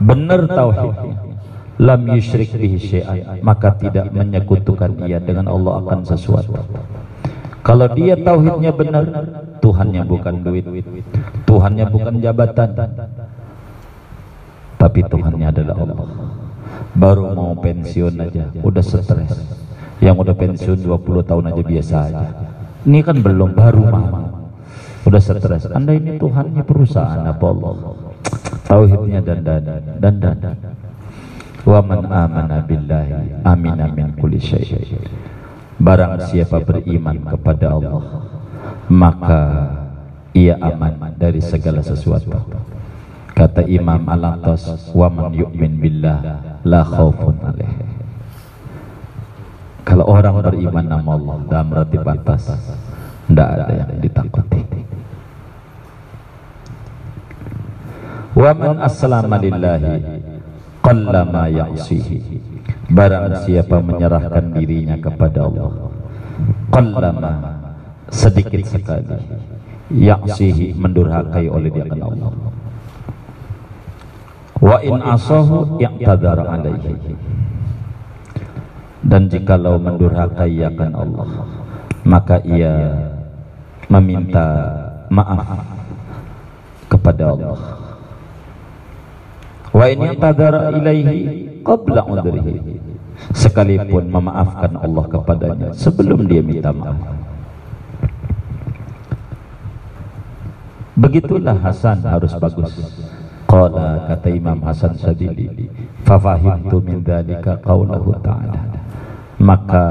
Benar 0.00 0.48
tauhidnya. 0.48 1.16
Lam 1.78 2.02
yusyrik 2.08 2.56
bihi 2.56 2.78
syai'an. 2.80 3.38
Maka 3.44 3.76
tidak 3.76 4.10
menyekutukan 4.10 4.96
dia 5.04 5.20
dengan 5.20 5.52
Allah 5.52 5.84
akan 5.84 6.00
sesuatu. 6.08 6.56
Kalau 7.64 7.88
dia 7.96 8.16
tauhidnya 8.16 8.72
benar 8.76 9.04
Tuhannya 9.60 10.02
bukan 10.04 10.34
duit. 10.44 10.66
Tuhannya 11.48 11.84
bukan 11.88 12.14
jabatan. 12.20 12.70
Tapi 14.76 15.00
Tuhannya 15.08 15.46
adalah 15.48 15.76
Allah. 15.80 16.08
Baru 16.94 17.32
mau 17.34 17.52
pensiun 17.58 18.14
aja 18.22 18.54
udah 18.62 18.84
stres 18.84 19.63
yang 20.04 20.20
udah 20.20 20.36
pensiun 20.36 20.84
20 20.84 21.24
tahun 21.24 21.44
aja 21.48 21.62
biasa 21.64 21.94
aja. 22.12 22.28
Ini 22.84 23.00
kan 23.00 23.24
belum 23.24 23.56
baru 23.56 23.82
mama 23.88 24.20
udah 25.08 25.20
stres. 25.20 25.64
Anda 25.72 25.96
ini 25.96 26.20
Tuhannya 26.20 26.60
perusahaan 26.60 27.24
apa 27.24 27.44
Allah. 27.48 27.72
Tauhidnya 28.68 29.20
dan 29.24 29.40
dan 29.40 29.60
dan 30.00 30.14
dan, 30.20 30.56
wa 31.64 31.80
man 31.80 32.04
amana 32.04 32.60
billahi 32.64 33.44
amin 33.48 33.76
amin 33.80 34.08
kulli 34.20 34.36
syai. 34.36 34.84
Barang 35.80 36.20
siapa 36.28 36.60
beriman 36.60 37.24
kepada 37.24 37.76
Allah 37.80 38.04
maka 38.92 39.40
ia 40.36 40.60
aman 40.60 41.16
dari 41.16 41.40
segala 41.40 41.80
sesuatu. 41.80 42.36
Kata 43.34 43.66
Imam 43.66 44.06
Al-Atas 44.06 44.92
wa 44.92 45.08
man 45.08 45.32
yu'min 45.34 45.80
billah 45.80 46.20
la 46.62 46.86
khaufun 46.86 47.34
alaih 47.42 47.93
kalau 49.84 50.04
orang 50.08 50.40
beriman 50.40 50.86
nama 50.88 51.10
Allah 51.14 51.36
dalam 51.48 51.68
rati 51.70 51.98
batas 52.00 52.42
tidak 53.28 53.48
ada 53.54 53.72
yang 53.72 53.90
ditakuti 54.00 54.60
wa 58.34 58.50
man 58.56 58.74
aslama 58.82 59.36
lillahi 59.38 59.94
qallama 60.82 61.42
ya'sihi 61.48 62.18
barang 62.90 63.46
siapa 63.46 63.76
menyerahkan 63.80 64.44
dirinya 64.52 64.96
kepada 64.98 65.46
Allah 65.46 65.72
qallama 66.72 67.32
sedikit 68.10 68.62
sekali 68.66 69.16
ya'sihi 69.92 70.72
mendurhakai 70.74 71.46
oleh 71.50 71.68
dia 71.68 71.84
kepada 71.84 72.08
Allah. 72.08 72.32
Wa 74.64 74.78
in 74.80 74.96
asahu 75.02 75.76
ya'tadhar 75.76 76.40
alaihi 76.40 76.96
dan 79.04 79.28
jikalau 79.28 79.76
mendurhakai 79.76 80.64
akan 80.64 80.92
Allah 80.96 81.28
maka 82.04 82.36
ia 82.44 82.72
meminta 83.88 84.44
maaf 85.08 85.64
kepada 86.88 87.32
Allah. 87.32 87.58
Wa 89.74 89.84
in 89.90 89.98
ya'tadhar 90.06 90.54
ilaihi 90.78 91.18
qabla 91.64 92.06
udrihi. 92.06 92.80
Sekalipun 93.34 94.10
memaafkan 94.12 94.74
Allah 94.78 95.04
kepadanya 95.08 95.68
sebelum 95.72 96.28
dia 96.28 96.44
minta 96.44 96.70
maaf. 96.70 96.98
Begitulah 100.94 101.58
Hasan 101.58 102.04
harus 102.06 102.30
bagus. 102.38 102.70
Qala 103.50 104.06
kata 104.10 104.28
Imam 104.30 104.62
Hasan 104.62 104.94
Sadili 104.98 105.70
fafahimtu 106.02 106.82
min 106.82 107.02
dzalika 107.02 107.58
qaulahu 107.62 108.18
ta'ala 108.18 108.83
maka 109.44 109.84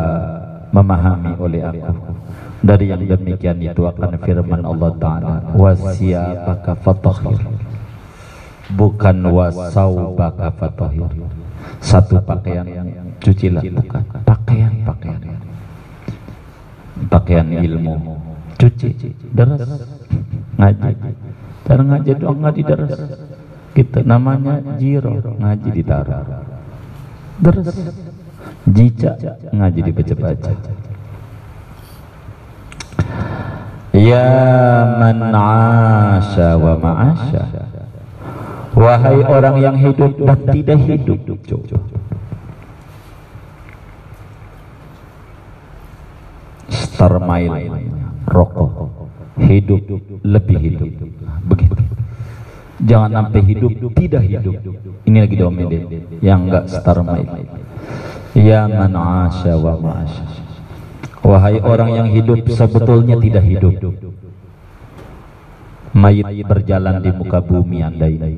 memahami 0.73 1.37
oleh 1.37 1.61
aku. 1.61 2.11
Dari 2.63 2.89
yang 2.89 3.05
demikian 3.05 3.61
itu 3.61 3.85
akan 3.85 4.17
firman 4.23 4.65
Allah 4.65 4.91
Ta'ala 4.97 5.35
wasiyabaka 5.53 6.73
fatahhir. 6.81 7.37
Bukan 8.73 9.17
wasaubaka 9.29 10.49
fatahhir. 10.57 11.11
Satu 11.83 12.17
pakaian 12.23 12.65
cucilah 13.21 13.61
bukan 13.61 14.03
pakaian 14.25 14.73
pakaian. 14.87 15.21
Pakaian 17.11 17.47
ilmu 17.51 17.93
cuci 18.57 18.89
deras. 19.35 19.59
Ngaji 20.55 20.91
cara 21.67 21.81
ngaji 21.83 22.11
doang 22.15 22.39
ngaji 22.41 22.61
deras. 22.63 22.91
Kita 23.75 23.99
namanya 24.07 24.63
jiro 24.79 25.19
ngaji 25.19 25.69
ditaruh 25.83 26.23
deras 27.43 27.67
jica 28.69 29.13
ngaji 29.51 29.79
dibaca-baca 29.91 30.51
ya 33.93 34.29
man 34.97 35.17
asya 35.35 36.49
wa 36.57 36.73
ma'asya 36.79 37.43
wahai 38.73 39.19
orang 39.23 39.55
yang 39.61 39.75
hidup 39.77 40.11
dan 40.17 40.39
tidak 40.49 40.79
hidup 40.87 41.19
Starmail 46.93 47.51
rokok. 48.31 48.71
Hidup 49.35 49.81
lebih 50.23 50.57
hidup. 50.61 50.91
Begitu. 51.49 51.81
Jangan 52.83 53.09
sampai 53.11 53.41
hidup 53.43 53.71
tidak 53.97 54.23
hidup. 54.23 54.55
Ini 55.03 55.17
lagi 55.27 55.35
domain 55.35 55.67
yang 56.23 56.47
enggak 56.47 56.71
starmail 56.71 57.27
ya 58.33 58.65
man 58.65 58.93
asya 58.97 59.53
wa 59.57 59.73
ma'asya 59.77 60.43
wahai 61.23 61.57
orang 61.63 61.89
yang 61.95 62.09
hidup 62.11 62.43
sebetulnya 62.51 63.15
tidak 63.17 63.43
hidup. 63.47 63.75
Mayit 65.93 66.25
berjalan 66.43 66.99
di 66.99 67.11
muka 67.13 67.39
bumi 67.39 67.79
anda 67.79 68.09
ini. 68.09 68.37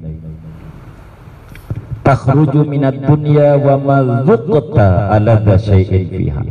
Takhruju 2.06 2.62
minat 2.70 3.02
dunya 3.02 3.58
wa 3.58 3.76
ma 3.82 3.98
dhuqta 4.22 5.10
ala 5.10 5.42
syai'in 5.58 6.06
fiha. 6.06 6.44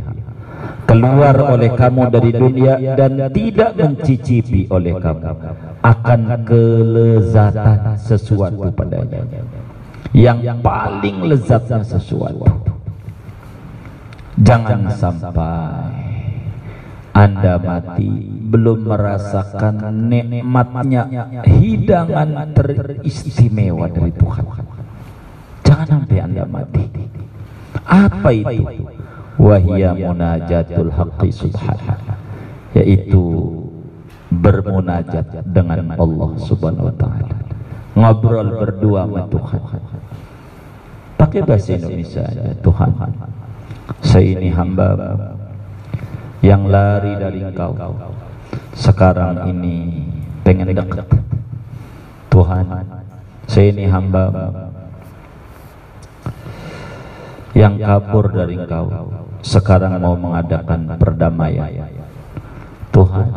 Keluar 0.85 1.37
oleh 1.41 1.71
kamu 1.73 2.13
dari 2.13 2.31
dunia 2.35 2.77
dan 2.93 3.31
tidak 3.33 3.73
mencicipi 3.73 4.69
oleh 4.69 4.93
kamu 4.97 5.33
akan 5.81 6.21
kelezatan 6.45 7.97
sesuatu 7.97 8.69
padanya. 8.75 9.23
Yang 10.13 10.61
paling 10.61 11.17
lezatnya 11.25 11.81
sesuatu 11.85 12.74
jangan 14.39 14.91
sampai 14.91 16.03
anda 17.15 17.55
mati 17.55 18.11
belum 18.51 18.91
merasakan 18.91 19.79
nikmatnya 20.11 21.07
hidangan 21.47 22.51
teristimewa 22.51 23.87
dari 23.87 24.11
Tuhan. 24.11 24.45
Jangan 25.63 25.87
sampai 25.87 26.17
anda 26.19 26.43
mati. 26.43 26.83
Apa 27.87 28.29
itu? 28.35 28.83
Wahia 29.35 29.95
munajatul 29.95 30.91
haqqi 30.91 31.31
subhanahu 31.31 32.15
yaitu 32.75 33.23
bermunajat 34.31 35.47
dengan 35.47 35.95
Allah 35.95 36.29
subhanahu 36.43 36.91
wa 36.91 36.95
ta'ala. 36.99 37.35
Ngobrol 37.95 38.49
berdua 38.59 39.07
sama 39.07 39.23
Tuhan. 39.31 39.61
Pakai 41.15 41.39
bahasa 41.47 41.79
Indonesia 41.79 42.27
aja 42.27 42.51
Tuhan 42.59 42.91
saya 44.01 44.25
ini 44.37 44.49
hamba 44.49 44.95
yang 46.45 46.69
lari 46.69 47.13
dari 47.17 47.39
engkau. 47.41 47.73
Sekarang 48.75 49.49
ini 49.49 50.05
pengen 50.45 50.71
dekat. 50.73 51.07
Tuhan 52.29 52.65
saya 53.47 53.67
ini 53.71 53.85
hamba 53.87 54.29
yang 57.55 57.79
kabur 57.79 58.29
dari 58.33 58.59
engkau. 58.59 58.91
Sekarang 59.45 60.01
mau 60.01 60.17
mengadakan 60.17 60.97
perdamaian. 60.97 61.71
Tuhan 62.91 63.27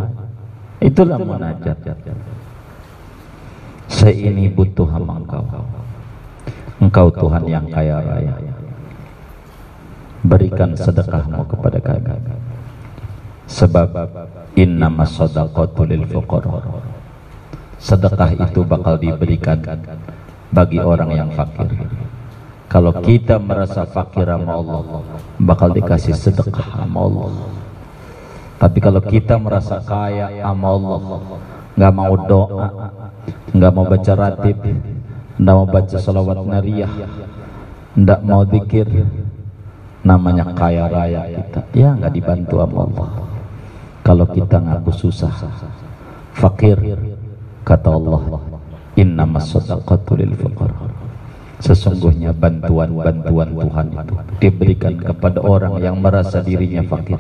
itulah 0.81 1.19
munajat. 1.21 1.79
Saya 3.89 4.15
ini 4.15 4.49
butuh 4.53 4.89
hamba 4.89 5.23
engkau. 5.23 5.45
Engkau 6.79 7.09
Tuhan 7.11 7.43
yang 7.51 7.67
kaya 7.69 7.99
raya 7.99 8.58
berikan 10.29 10.77
sedekahmu 10.77 11.49
kepada 11.49 11.79
kami. 11.81 12.13
Sebab 13.49 13.89
innama 14.55 15.09
sadaqatu 15.09 15.89
lil 15.89 16.05
fuqara. 16.05 16.61
Sedekah 17.81 18.37
itu 18.37 18.61
bakal 18.67 19.01
diberikan 19.01 19.65
bagi 20.53 20.79
orang 20.79 21.11
yang 21.17 21.31
fakir. 21.33 21.73
Kalau 22.69 22.93
kita 23.01 23.41
merasa 23.41 23.89
fakir 23.89 24.29
sama 24.29 24.53
Allah 24.61 25.01
bakal 25.41 25.73
dikasih 25.73 26.13
sedekah 26.13 26.85
sama 26.85 27.09
Allah. 27.09 27.33
Tapi 28.61 28.79
kalau 28.85 29.01
kita 29.01 29.41
merasa 29.41 29.81
kaya 29.81 30.29
sama 30.45 30.67
Allah 30.77 31.01
nggak 31.79 31.95
mau 31.95 32.15
doa 32.27 32.69
nggak 33.55 33.71
mau 33.71 33.87
baca 33.87 34.13
ratib 34.19 34.59
nggak 35.39 35.55
mau 35.55 35.67
baca 35.71 35.97
salawat 36.03 36.43
nariyah 36.43 36.91
nggak 37.95 38.21
mau 38.27 38.43
zikir 38.43 39.07
namanya 40.07 40.45
kaya 40.55 40.87
raya 40.87 41.27
kita. 41.27 41.61
Ya 41.75 41.95
nggak 41.95 42.13
dibantu 42.15 42.63
sama 42.63 42.79
Allah. 42.87 43.11
Kalau 44.07 44.27
kita 44.29 44.57
ngaku 44.63 44.93
susah. 44.95 45.33
Fakir 46.39 46.79
kata 47.67 47.91
Allah 47.91 48.23
innamas 48.95 49.51
sadaqatu 49.51 50.19
lil 50.19 50.35
fuqara. 50.39 50.75
Sesungguhnya 51.59 52.31
bantuan-bantuan 52.31 53.51
Tuhan 53.51 53.87
itu 53.91 54.15
diberikan 54.39 54.95
kepada 54.95 55.43
orang 55.43 55.83
yang 55.83 55.99
merasa 55.99 56.39
dirinya 56.39 56.87
fakir. 56.87 57.19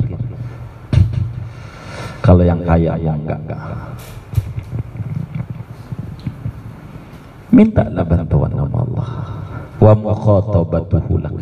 Kalau 2.23 2.47
yang 2.47 2.63
kaya 2.63 2.95
yang 3.03 3.19
enggak 3.27 3.43
mintalah 7.51 8.07
bantuan 8.07 8.53
sama 8.55 8.79
Allah. 8.87 9.09
Wa 9.79 9.93
mukhatabatuhu 9.95 11.13
lak 11.23 11.35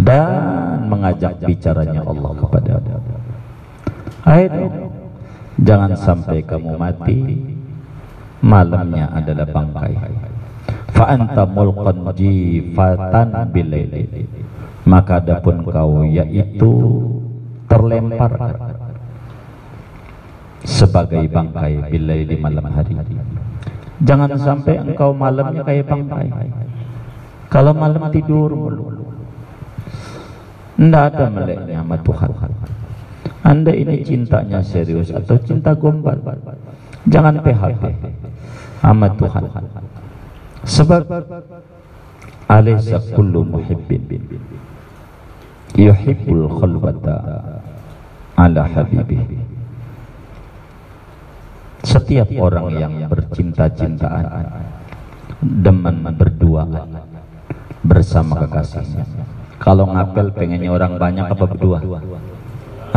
dan 0.00 0.88
mengajak 0.88 1.36
bicaranya 1.44 2.00
Allah 2.04 2.32
kepada 2.40 2.74
Ayo 4.28 4.68
jangan 5.60 5.92
sampai 5.96 6.44
kamu 6.44 6.76
mati. 6.76 7.20
Malamnya 8.40 9.12
adalah 9.12 9.48
bangkai. 9.48 9.96
Fa 10.96 11.04
anta 11.12 11.44
mulqan 11.44 12.08
jifatan 12.16 13.28
bilaili. 13.52 14.24
Maka 14.88 15.20
adapun 15.20 15.60
kau 15.68 16.04
yaitu 16.04 16.72
terlempar 17.68 18.32
sebagai 20.64 21.24
bangkai 21.28 21.92
bilaili 21.92 22.36
malam 22.40 22.64
hari. 22.72 22.96
Jangan 24.00 24.32
sampai 24.40 24.80
engkau 24.80 25.12
malamnya 25.12 25.64
kayak 25.64 25.88
bangkai. 25.88 26.28
Kalau 27.52 27.72
malam 27.76 28.08
tidur 28.08 28.52
mulu 28.52 28.99
tidak 30.80 31.12
ada 31.12 31.28
meleknya 31.28 31.84
sama 31.84 31.96
Tuhan. 32.00 32.30
Anda 33.44 33.72
ini 33.76 34.00
cintanya 34.00 34.64
serius 34.64 35.12
atau 35.12 35.36
cinta 35.44 35.76
gombal 35.76 36.16
jangan 37.04 37.36
PHP 37.44 37.82
sama 38.80 39.12
Tuhan. 39.12 39.44
Sebab 40.64 41.04
alaysa 42.48 42.96
kullu 43.12 43.44
muhibbin. 43.44 44.08
Yuhibbul 45.76 46.48
khalwata 46.48 47.16
ala 48.40 48.64
habibih. 48.64 49.20
Setiap 51.84 52.28
orang 52.40 52.72
yang 52.76 52.94
bercinta-cintaan 53.08 54.48
demen 55.44 56.04
berduaan 56.16 57.04
bersama 57.84 58.44
kekasihnya 58.44 59.04
kalau 59.60 59.84
ngapel 59.92 60.32
pengennya 60.32 60.72
orang 60.72 60.96
banyak 60.96 61.26
apa 61.28 61.44
berdua? 61.44 61.78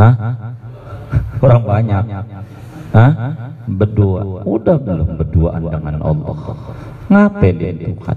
Hah? 0.00 0.14
orang 1.44 1.62
banyak. 1.62 2.04
Hah? 2.96 3.12
berdua. 3.68 4.42
Udah 4.48 4.80
belum 4.80 5.20
berduaan 5.20 5.62
dengan 5.68 5.96
Allah. 6.00 6.36
Ngapelin 7.12 7.76
Tuhan. 7.84 8.16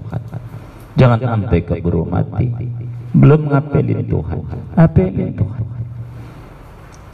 Jangan 0.96 1.18
sampai 1.20 1.58
keburu 1.60 2.08
mati. 2.08 2.48
Belum 3.12 3.52
ngapelin 3.52 4.00
Tuhan. 4.08 4.38
Apelin 4.74 5.30
Tuhan. 5.36 5.64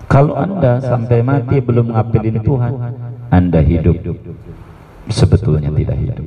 Kalau 0.07 0.39
anda 0.39 0.78
sampai 0.78 1.18
mati 1.26 1.59
belum 1.59 1.91
ngapelin 1.91 2.39
Tuhan 2.47 2.72
anda 3.35 3.59
hidup 3.59 3.99
sebetulnya 5.11 5.74
tidak 5.74 5.99
hidup 5.99 6.26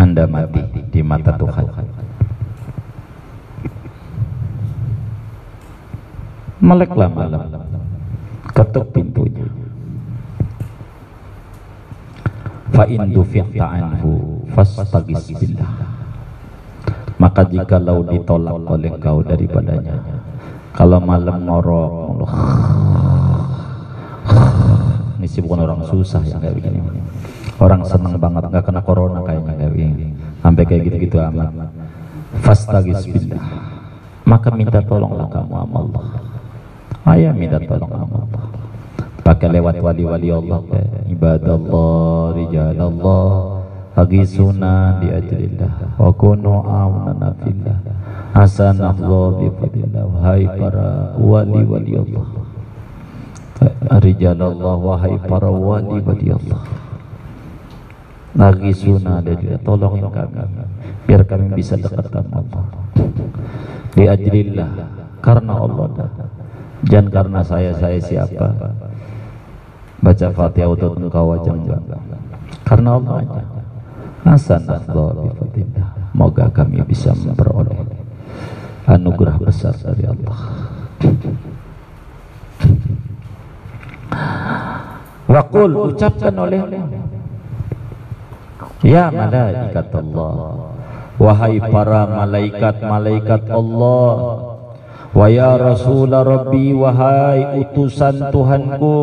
anda 0.00 0.24
mati 0.24 0.64
di 0.88 1.00
mata 1.04 1.36
Tuhan. 1.36 1.66
Meleklah 6.64 7.08
malam 7.12 7.44
ketuk 8.56 8.88
pintunya. 8.96 9.44
Fa 12.72 12.88
in 12.88 13.12
dufi'ta 13.12 13.66
anhu 13.76 14.40
fastagis 14.56 15.36
billah. 15.36 15.68
Maka 17.20 17.44
jika 17.44 17.76
lau 17.76 18.00
ditolak 18.00 18.56
oleh 18.56 18.92
kau 18.96 19.20
daripadanya 19.20 20.00
kalau 20.72 20.96
malam 21.02 21.44
ngorok 21.44 22.24
ini 25.20 25.28
sih 25.28 25.44
bukan 25.44 25.68
orang 25.68 25.84
susah 25.84 26.24
ya 26.24 26.40
kayak 26.40 26.56
begini 26.56 26.80
orang 27.60 27.84
senang 27.84 28.16
banget 28.16 28.48
nggak 28.48 28.64
kena 28.64 28.80
corona 28.80 29.20
kayaknya 29.20 29.52
kayak 29.60 29.72
begini 29.76 30.06
sampai 30.40 30.62
kayak 30.64 30.82
gitu-gitu 30.88 31.16
amat. 31.20 31.48
Fastagis 32.40 33.04
billah. 33.04 33.44
Maka 34.24 34.48
minta 34.54 34.80
tolonglah 34.80 35.28
kamu 35.28 35.52
sama 35.52 35.76
Allah. 35.76 36.04
Ayah 37.04 37.32
minta 37.36 37.58
tolong 37.60 37.92
sama 37.92 38.16
Allah 38.24 38.44
pakai 39.20 39.48
lewat 39.52 39.78
wali-wali 39.78 40.28
Allah 40.32 40.60
ibadallah 41.06 42.34
rijalallah. 42.34 43.28
Agisuna 43.90 44.96
di 45.02 45.12
ajrillah 45.12 46.00
wa 46.00 46.08
kunu 46.16 46.64
aunana 46.64 47.36
fillah. 47.44 47.78
Hasanallah 48.32 49.26
bi 49.36 49.48
fadillah 49.60 50.04
wahai 50.08 50.46
para 50.48 51.12
wali-wali 51.20 51.92
Allah. 52.00 52.26
Rijalallah 54.00 54.76
wahai 54.80 55.20
para 55.20 55.52
wali-wali 55.52 56.32
Allah 56.32 56.79
agisuna 58.38 59.18
dia 59.24 59.58
tolongin 59.66 60.06
kami 60.06 60.38
biar 61.08 61.22
kami 61.26 61.58
bisa 61.58 61.74
dekat 61.74 62.06
sama 62.10 62.42
Allah. 62.42 62.64
Di 63.90 64.04
ajrillah 64.06 64.70
karena 65.18 65.52
Allah. 65.58 65.88
Jangan 66.80 67.08
karena 67.12 67.40
saya 67.44 67.70
saya 67.76 67.98
siapa? 68.00 68.56
Baca 70.00 70.26
fatihah 70.32 70.70
untuk 70.72 70.96
engkau 70.96 71.36
aja 71.36 71.52
enggak 71.52 71.82
karena 72.64 72.90
Allah 72.96 73.14
aja. 73.26 73.42
Hasan 74.20 74.62
moga 76.14 76.46
kami 76.52 76.84
bisa 76.86 77.10
memperoleh 77.16 77.82
anugerah 78.86 79.36
besar 79.42 79.74
dari 79.80 80.04
Allah. 80.06 80.38
Wakul 85.30 85.94
ucapkan 85.94 86.34
oleh 86.34 86.58
Ya 88.80 89.12
malaikat 89.12 89.92
Allah. 89.92 90.56
Wahai 91.20 91.60
para 91.60 92.08
malaikat-malaikat 92.08 93.52
Allah. 93.52 94.12
Wa 95.12 95.26
ya 95.28 95.60
Rabbi 95.60 96.72
wahai 96.72 97.60
utusan 97.60 98.32
Tuhanku. 98.32 99.00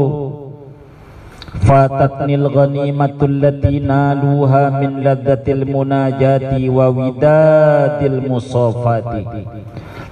Fatatnil 1.62 2.50
ghanimatul 2.50 3.38
lati 3.38 3.78
naluha 3.78 4.82
min 4.82 5.06
ladzatil 5.06 5.70
munajati 5.70 6.66
wa 6.74 6.90
widadil 6.90 8.26
musafati. 8.26 9.26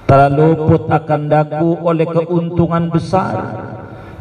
Telah 0.06 0.30
luput 0.30 0.86
akan 0.86 1.22
daku 1.26 1.82
oleh 1.82 2.06
keuntungan 2.06 2.86
besar 2.94 3.34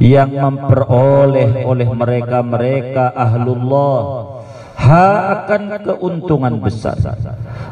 yang 0.02 0.34
memperoleh 0.34 1.62
oleh 1.70 1.86
mereka-mereka 1.86 3.14
ahlullah 3.14 4.35
ha 4.76 5.08
akan 5.34 5.64
keuntungan 5.82 6.56
besar. 6.60 7.00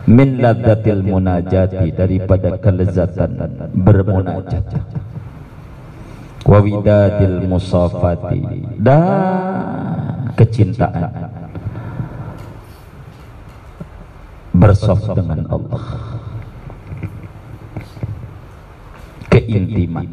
Min 0.07 0.39
ladzatil 0.39 1.03
munajati 1.03 1.91
daripada 1.95 2.59
kelezatan 2.59 3.39
bermunajat. 3.71 4.65
Wawidadil 6.43 7.47
musafati 7.47 8.43
dan 8.79 10.31
kecintaan. 10.35 11.31
Bersof 14.53 15.01
dengan 15.15 15.47
Allah. 15.49 15.85
Keintiman 19.31 20.05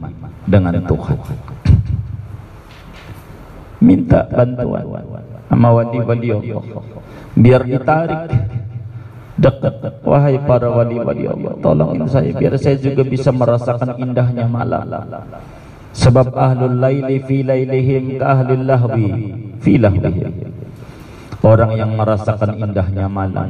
dengan 0.48 0.74
Tuhan. 0.86 1.18
Minta 3.80 4.24
bantuan 4.28 4.86
sama 5.50 5.68
wali-wali 5.74 6.30
Allah. 6.30 6.62
Biar 7.34 7.62
ditarik. 7.66 8.22
Dekat. 9.40 10.04
Wahai 10.04 10.36
para 10.44 10.68
wali-wali 10.68 11.24
Allah 11.24 11.56
tolongin 11.64 12.04
saya 12.06 12.30
biar 12.36 12.60
saya 12.60 12.76
juga 12.76 13.02
bisa 13.02 13.32
merasakan 13.32 13.96
indahnya 13.98 14.44
malam. 14.46 14.84
Sebab 15.90 16.36
ahlul 16.38 16.78
laili 16.78 17.18
fi 17.24 17.42
lailihim 17.42 18.20
ka 18.20 18.36
ahlil 18.38 18.62
lahwi 18.62 19.10
fi 19.58 19.74
orang 21.40 21.72
yang 21.74 21.96
merasakan 21.96 22.60
indahnya 22.60 23.08
malam. 23.08 23.48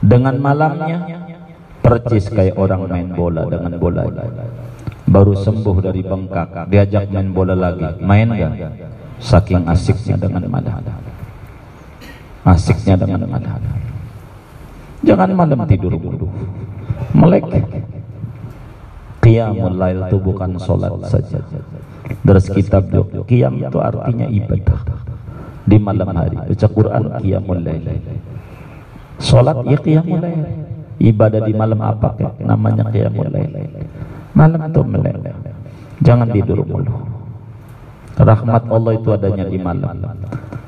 Dengan 0.00 0.34
malamnya 0.40 0.98
percis 1.84 2.32
kayak 2.32 2.56
orang 2.56 2.88
main 2.88 3.08
bola 3.12 3.44
dengan 3.46 3.72
bola. 3.76 4.04
Baru 5.04 5.36
sembuh 5.36 5.76
dari 5.84 6.00
bengkak 6.00 6.72
diajak 6.72 7.12
main 7.12 7.28
bola 7.36 7.52
lagi. 7.52 8.00
Main 8.00 8.32
enggak 8.32 8.52
saking 9.20 9.62
asiknya 9.68 10.16
dengan 10.16 10.42
malam 10.48 10.80
asiknya 12.48 12.96
dengan 12.96 13.28
malam 13.28 13.60
jangan 15.04 15.30
malam 15.36 15.60
tidur 15.68 15.94
dulu 15.94 16.26
melek 17.14 17.44
Qiyamul 19.20 19.76
lail 19.76 20.00
itu 20.08 20.16
bukan 20.16 20.56
solat 20.56 20.96
saja 21.06 21.44
Terus 22.10 22.44
kitab 22.50 22.90
juga. 22.90 23.22
Qiyam 23.26 23.54
itu 23.60 23.78
artinya 23.78 24.26
ibadah. 24.26 24.80
Di 25.68 25.76
malam 25.78 26.08
hari. 26.10 26.36
Baca 26.36 26.66
Quran 26.66 27.02
qiyamul 27.22 27.60
lail. 27.62 27.86
Salat 29.20 29.56
ya 29.68 29.78
qiyamul 29.78 30.18
lail. 30.18 30.42
Ibadah 31.00 31.40
di 31.46 31.52
malam 31.54 31.80
apa? 31.80 32.16
Namanya 32.42 32.90
qiyamul 32.90 33.28
lail. 33.30 33.52
Malam 34.34 34.60
itu 34.66 34.80
meleleh. 34.82 35.34
Jangan 36.00 36.26
tidur 36.32 36.64
mulu. 36.64 37.19
Rahmat 38.20 38.62
Allah 38.68 38.92
itu 39.00 39.08
adanya 39.16 39.44
di 39.48 39.58
malam. 39.58 39.96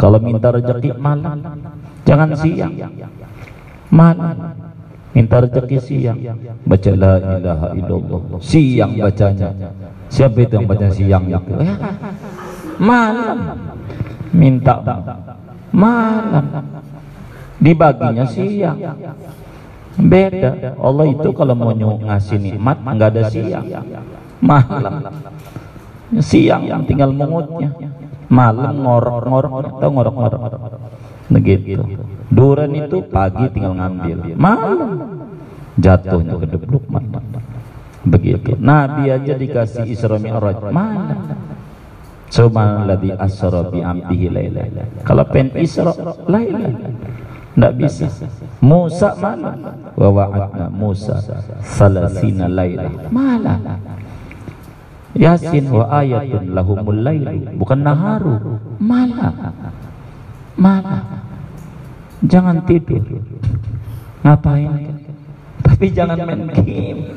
Kalau 0.00 0.18
minta 0.18 0.48
rezeki 0.48 0.96
malam, 0.96 1.38
jangan 2.08 2.28
siang. 2.40 2.72
Malam. 3.92 4.36
Minta 5.12 5.36
rezeki 5.44 5.78
siang. 5.84 6.18
Baca 6.64 6.92
la 6.96 7.12
ilaha 7.20 7.68
illallah. 7.76 8.20
Siang 8.40 8.96
bacanya. 8.96 9.48
Siapa 10.08 10.38
itu 10.40 10.54
yang 10.56 10.66
baca 10.68 10.88
siang 10.88 11.24
itu? 11.28 11.52
Eh, 11.60 11.76
malam. 12.80 13.38
Minta 14.32 14.80
malam. 15.76 16.46
Dibaginya 17.60 18.24
siang. 18.32 18.80
Beda. 20.00 20.72
Allah 20.80 21.04
itu 21.04 21.28
kalau 21.36 21.52
mau 21.52 21.76
ngasih 21.76 22.40
nikmat 22.40 22.80
enggak 22.80 23.08
ada 23.12 23.22
siang. 23.28 23.68
Malam. 24.40 25.04
Siang 26.20 26.68
yang 26.68 26.82
tinggal 26.84 27.14
mengutnya. 27.14 27.72
Malam 28.32 28.80
ngorok-ngorok 28.80 29.52
atau 29.76 29.88
ngorok-ngorok. 29.92 30.40
Begitu. 31.32 31.80
Duren 32.32 32.72
itu 32.76 33.04
pagi 33.08 33.44
tinggal 33.52 33.76
ngambil. 33.76 34.36
Malam 34.36 34.80
jatuhnya 35.76 36.36
ke 36.36 36.46
debluk. 36.48 36.84
Begitu. 38.02 38.58
Nabi 38.58 39.14
aja 39.14 39.34
dikasih 39.36 39.86
Isra 39.86 40.18
Mi'raj 40.18 40.58
malam. 40.74 41.38
Subhanalladzi 42.32 43.12
asra 43.12 43.68
bi 43.68 43.84
'abdihi 43.84 44.26
laila. 44.32 44.64
Kalau 45.04 45.24
pen 45.28 45.52
Isra 45.60 45.92
laila. 46.24 46.72
Enggak 47.52 47.72
bisa. 47.76 48.08
Musa 48.64 49.12
malam. 49.20 49.60
Wa 49.92 50.08
wa'adna 50.08 50.66
Musa 50.72 51.20
salasina 51.60 52.48
laila. 52.48 52.88
Malam. 53.12 53.60
Yasin 55.12 55.68
wa 55.68 55.92
ayatun 55.92 56.56
lahumul 56.56 57.04
lail 57.04 57.52
bukan 57.60 57.84
naharu 57.84 58.56
malam. 58.80 59.34
Malam. 60.56 61.04
Jangan 62.24 62.64
tidur. 62.64 63.04
Ngapain? 64.24 64.72
Tapi 65.60 65.86
jangan 65.92 66.16
main 66.24 66.48
game. 66.64 67.12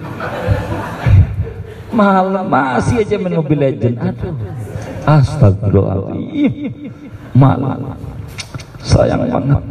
Malam 1.95 2.51
masih 2.51 3.07
aja 3.07 3.15
main 3.15 3.39
Mobile 3.39 3.63
Legend 3.63 3.95
aduh. 4.01 4.35
Astagfirullahaladzim. 5.07 6.91
Malam. 7.31 7.95
Sayang 8.83 9.23
banget. 9.23 9.63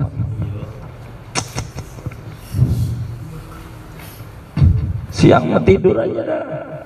Siang 5.12 5.44
tidur 5.64 5.96
aja 6.00 6.20
dah 6.24 6.83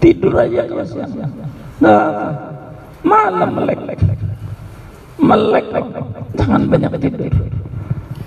tidur 0.00 0.34
aja 0.36 0.62
ya 0.64 0.84
siang. 0.84 1.12
Nah 1.80 2.32
malam 3.04 3.50
melek? 3.56 3.80
Melek 5.16 5.66
jangan 6.36 6.62
banyak 6.68 6.92
tidur. 7.00 7.32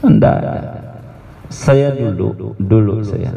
Enggak 0.02 0.40
saya 1.50 1.94
dulu 1.94 2.56
dulu 2.58 3.02
saya. 3.06 3.34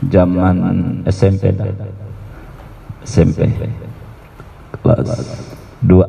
Zaman 0.00 0.56
SMP 1.04 1.52
SMP 3.04 3.52
kelas 4.80 5.08
dua 5.84 6.08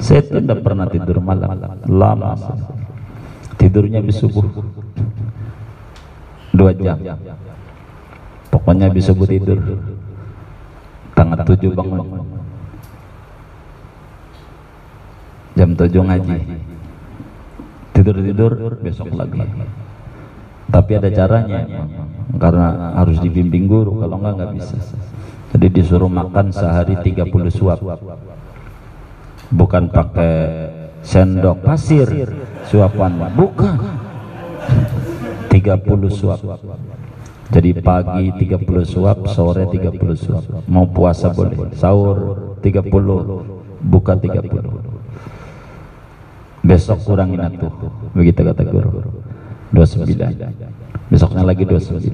saya 0.00 0.20
tidak 0.24 0.64
pernah 0.64 0.88
tidur 0.88 1.20
malam. 1.20 1.60
Lama 1.88 2.32
tidurnya 3.60 4.00
habis 4.00 4.20
subuh. 4.20 4.44
Dua 6.56 6.72
jam 6.72 6.96
pokoknya 8.56 8.88
habis 8.88 9.04
subuh 9.04 9.28
tidur. 9.28 9.60
tanggal 11.12 11.44
tujuh 11.44 11.76
bangun. 11.76 12.24
jam 15.52 15.70
tujuh 15.76 16.00
ngaji. 16.00 16.36
tidur-tidur 17.92 18.80
besok 18.80 19.12
lagi. 19.12 19.44
tapi 20.72 20.90
ada 20.96 21.08
caranya. 21.12 21.60
karena 22.40 22.96
harus 22.96 23.20
dibimbing 23.20 23.68
guru. 23.68 24.00
kalau 24.00 24.16
enggak 24.24 24.32
enggak 24.40 24.50
bisa. 24.56 24.76
jadi 25.52 25.66
disuruh 25.68 26.08
makan 26.08 26.48
sehari 26.48 26.96
30 26.96 27.52
suap. 27.52 27.84
bukan 29.52 29.84
pakai 29.92 30.32
sendok 31.04 31.60
pasir. 31.60 32.08
suapan. 32.72 33.36
Bukan. 33.36 33.76
30 35.52 36.08
suap 36.08 36.40
jadi 37.46 37.70
pagi 37.78 38.34
30 38.34 38.82
suap 38.82 39.30
sore 39.30 39.70
30 39.70 39.94
suap. 40.18 40.44
Mau 40.66 40.90
puasa 40.90 41.30
boleh. 41.30 41.70
Sahur 41.78 42.58
30 42.58 42.90
buka 43.86 44.18
30 44.18 44.50
besok 46.66 46.98
kurangin 47.06 47.38
atuh. 47.38 47.70
Begitu 48.18 48.40
kata 48.42 48.62
guru. 48.66 48.90
29 49.70 50.10
besoknya 51.06 51.42
lagi 51.46 51.62
29 51.62 52.10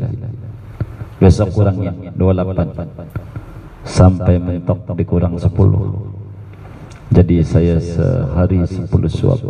besok 1.16 1.48
kurangin 1.54 2.12
28 2.16 3.88
sampai 3.88 4.36
mentok 4.36 4.84
dikurang 4.96 5.36
10 5.36 5.48
jadi 7.12 7.36
saya 7.44 7.76
sehari 7.76 8.64
10 8.64 8.88
suap. 9.12 9.40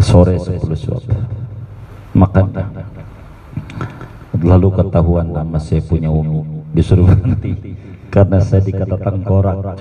Sore 0.00 0.40
10 0.40 0.56
suap. 0.72 1.04
Makan 2.16 2.44
lalu 4.40 4.68
ketahuan 4.74 5.30
nama 5.30 5.58
saya 5.60 5.84
punya 5.84 6.08
umi. 6.08 6.42
Disuruh 6.70 7.06
berhenti. 7.08 7.76
Karena 8.10 8.42
saya 8.42 8.62
dikata 8.64 8.96
tengkorak. 8.98 9.78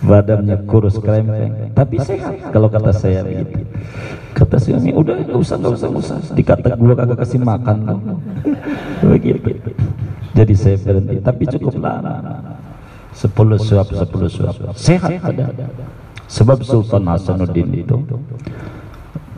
Badannya 0.00 0.64
kurus 0.64 0.96
krempeng 0.96 1.76
tapi 1.76 2.00
sehat 2.00 2.48
kalau 2.56 2.72
kata 2.72 2.88
saya 2.88 3.20
begitu. 3.20 3.68
Kata 4.32 4.56
suami 4.56 4.96
udah 4.96 5.28
nggak 5.28 5.36
usah 5.36 5.60
nggak 5.60 5.72
usah 5.76 5.88
nggak 5.92 6.04
usah. 6.08 6.16
Dikata 6.32 6.68
gua 6.80 6.94
kagak 6.96 7.18
kasih 7.20 7.40
makan. 7.44 7.78
Begitu. 9.04 9.60
Jadi 10.32 10.54
saya 10.56 10.76
berhenti. 10.80 11.20
Tapi 11.20 11.42
cukup 11.52 11.74
lama 11.84 12.16
sepuluh 13.12 13.60
suap 13.60 13.92
sepuluh 13.92 14.32
suap. 14.32 14.56
Sehat 14.72 15.20
ada. 15.20 15.52
Sebab 16.30 16.64
Sultan 16.64 17.04
Hasanuddin 17.04 17.68
itu 17.74 18.00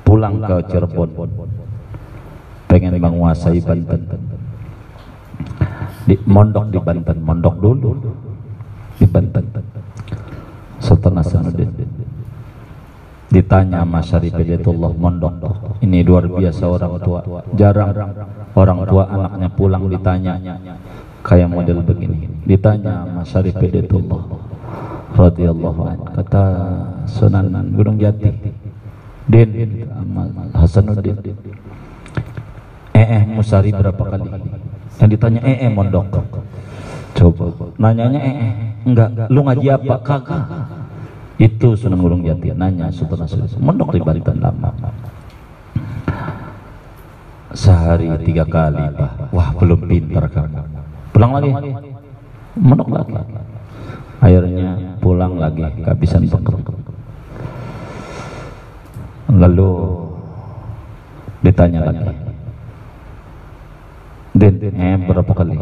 pulang 0.06 0.44
ke 0.44 0.56
Cirebon 0.70 1.10
pengen 2.72 2.96
menguasai 2.96 3.60
Banten. 3.60 4.00
Di 6.08 6.16
mondok 6.24 6.72
di 6.72 6.80
Banten. 6.80 7.20
Mondok 7.20 7.60
dulu. 7.60 8.00
Di 8.96 9.04
Banten. 9.04 9.44
Sultan 10.80 11.20
Hasanuddin 11.20 11.70
ditanya 13.32 13.80
Mas 13.88 14.12
Syarif 14.12 14.36
mondok 14.76 15.32
ini 15.80 16.04
luar 16.04 16.28
biasa 16.28 16.68
orang 16.68 17.00
tua. 17.00 17.20
Jarang 17.56 18.12
orang 18.52 18.78
tua 18.84 19.04
anaknya 19.08 19.48
pulang 19.56 19.88
ditanya 19.88 20.36
kayak 21.24 21.48
model 21.48 21.80
begini? 21.80 22.28
Ditanya 22.44 23.08
Mas 23.08 23.32
Syarif 23.32 23.56
Hidayatullah 23.56 24.22
radhiyallahu 25.16 25.80
anhu. 25.86 26.04
Kata 26.12 26.44
Sunan 27.08 27.72
Gunung 27.72 27.96
Jati 27.96 28.28
Din 29.30 29.48
Hasanuddin 30.52 31.16
eh 33.02 33.08
eh 33.18 33.22
Musari 33.26 33.74
berapa 33.74 33.98
kali? 33.98 34.30
Yang 35.02 35.08
ditanya 35.18 35.40
eh 35.42 35.56
eh 35.66 35.70
mondok. 35.70 36.06
Coba. 37.18 37.44
Nanyanya 37.82 38.20
eh 38.22 38.34
eh 38.38 38.52
enggak. 38.86 39.08
Lu 39.26 39.40
ngaji 39.42 39.66
apa? 39.74 39.94
Kagak. 40.06 40.42
Itu 41.42 41.74
Sunan 41.74 41.98
Gunung 41.98 42.22
Jati. 42.22 42.54
Nanya 42.54 42.86
Sultan 42.94 43.26
Hasanuddin 43.26 43.58
mondok 43.58 43.98
di 43.98 44.00
Banten 44.00 44.38
lama. 44.38 44.70
Sehari 47.52 48.08
tiga 48.22 48.46
kali 48.46 48.86
pak. 48.94 49.34
Wah 49.34 49.50
belum 49.58 49.80
pintar 49.90 50.30
kamu. 50.30 50.62
Pulang 51.10 51.30
lagi? 51.34 51.50
Mondok 52.56 52.88
lagi. 52.94 53.12
Akhirnya 54.22 54.78
pulang 55.02 55.34
lagi 55.34 55.66
kehabisan 55.82 56.30
bekal 56.30 56.62
lalu 59.32 59.70
ditanya 61.40 61.88
lagi 61.88 62.06
Den, 64.32 64.54
eh 64.72 64.96
berapa 64.96 65.32
kali? 65.32 65.54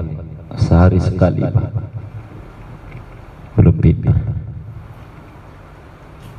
Sehari 0.55 0.99
sekali, 1.03 1.43
Pak. 1.43 1.67
Belum 3.59 3.77
pintar. 3.77 4.17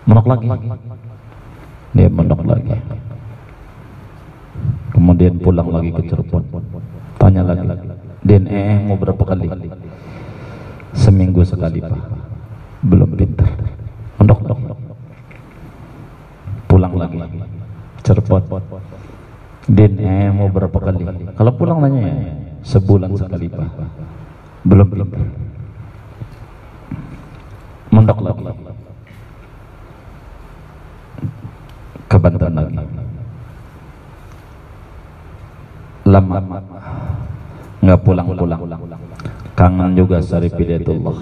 Menok 0.07 0.25
lagi. 0.25 0.47
Dia 1.91 2.07
menok 2.07 2.41
lagi. 2.47 2.75
Kemudian 4.95 5.37
pulang 5.43 5.67
lagi 5.69 5.91
ke 5.91 6.01
Cirebon. 6.07 6.43
Tanya 7.19 7.41
lagi. 7.43 7.67
Den, 8.23 8.47
eh 8.47 8.79
mau 8.79 8.95
berapa 8.95 9.21
kali? 9.21 9.47
seminggu 10.91 11.41
sekali 11.47 11.79
pak 11.79 12.03
belum 12.83 13.15
pintar 13.15 13.47
ondok 14.19 14.39
ondok 14.43 14.79
pulang 16.67 16.93
lagi 16.99 17.19
cerpot 18.03 18.43
din 19.69 19.93
mau 20.33 20.49
berapa 20.49 20.73
kali? 20.73 21.05
Kalau 21.37 21.51
pulang 21.57 21.81
nanya 21.81 21.99
ya 22.07 22.13
sebulan 22.61 23.09
sekali 23.17 23.49
pak. 23.49 23.69
Belum 24.65 24.87
pintar 24.89 25.21
mondok 27.91 28.19
lagi. 28.21 28.41
Ke 32.07 32.17
Banten 32.17 32.51
lagi. 32.53 32.75
Lama. 36.05 36.39
Nggak 37.81 37.99
pulang-pulang 38.05 38.61
kangen 39.57 39.93
juga 39.93 40.17
Sarif 40.23 40.57
Hidayatullah 40.57 41.17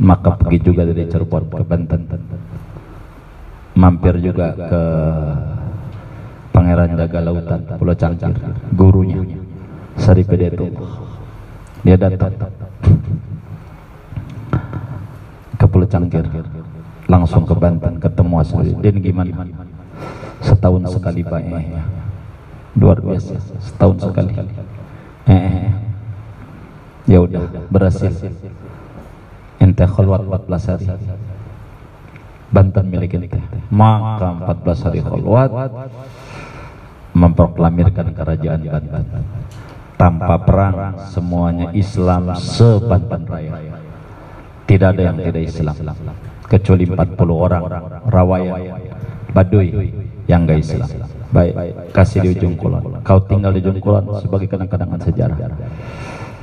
maka 0.00 0.38
pergi 0.38 0.58
juga 0.64 0.86
dari 0.86 1.04
Cirebon 1.04 1.44
ke 1.50 1.64
Banten. 1.66 2.02
Mampir 3.76 4.18
juga 4.20 4.54
ke 4.56 4.82
Pangeran 6.60 6.92
Jaga 6.92 7.24
Lautan 7.24 7.60
Pulau 7.80 7.96
Cangkir 7.96 8.36
gurunya 8.76 9.24
Sarif 9.96 10.28
Hidayatullah 10.28 10.92
dia 11.80 11.96
datang 11.96 12.36
ke 15.56 15.64
Pulau 15.64 15.88
Cangkir 15.88 16.28
langsung 17.08 17.48
ke 17.48 17.56
Banten 17.56 17.96
ketemu 17.96 18.44
Asri 18.44 18.76
dan 18.76 19.00
gimana? 19.00 19.48
Setahun 20.44 20.84
sekali 20.92 21.24
Pak. 21.24 21.40
Eh, 21.48 21.80
luar 22.76 23.00
biasa. 23.00 23.40
Setahun 23.60 23.96
sekali. 24.08 24.32
Eh, 25.28 25.32
eh. 25.32 25.68
ya 27.08 27.24
udah 27.24 27.44
berhasil. 27.72 28.12
Ente 29.60 29.84
khalwat 29.84 30.24
14 30.28 30.70
hari. 30.76 30.86
Banten 32.52 32.84
milik 32.88 33.16
ente. 33.16 33.40
Maka 33.68 34.54
14 34.64 34.84
hari 34.88 35.00
khalwat 35.04 35.50
memproklamirkan 37.14 38.14
kerajaan 38.14 38.60
Banten. 38.66 39.04
Tanpa 40.00 40.40
perang 40.40 40.96
semuanya 41.12 41.68
Islam 41.76 42.32
sebanten 42.40 43.28
raya. 43.28 43.52
Tidak 44.64 44.88
ada 44.96 45.02
yang 45.12 45.18
tidak 45.20 45.44
Islam 45.44 45.76
kecuali 46.50 46.84
40 46.88 46.96
orang 47.30 47.62
rawaya 48.10 48.56
Baduy 49.30 49.94
yang 50.26 50.48
gak 50.48 50.58
Islam. 50.58 50.88
Baik 51.30 51.54
kasih 51.94 52.26
di 52.26 52.28
ujung 52.34 52.58
kulon. 52.58 52.98
Kau 53.06 53.22
tinggal 53.22 53.54
di 53.54 53.62
ujung 53.62 53.78
kulon 53.78 54.18
sebagai 54.18 54.50
kenang-kenangan 54.50 55.00
sejarah. 55.06 55.38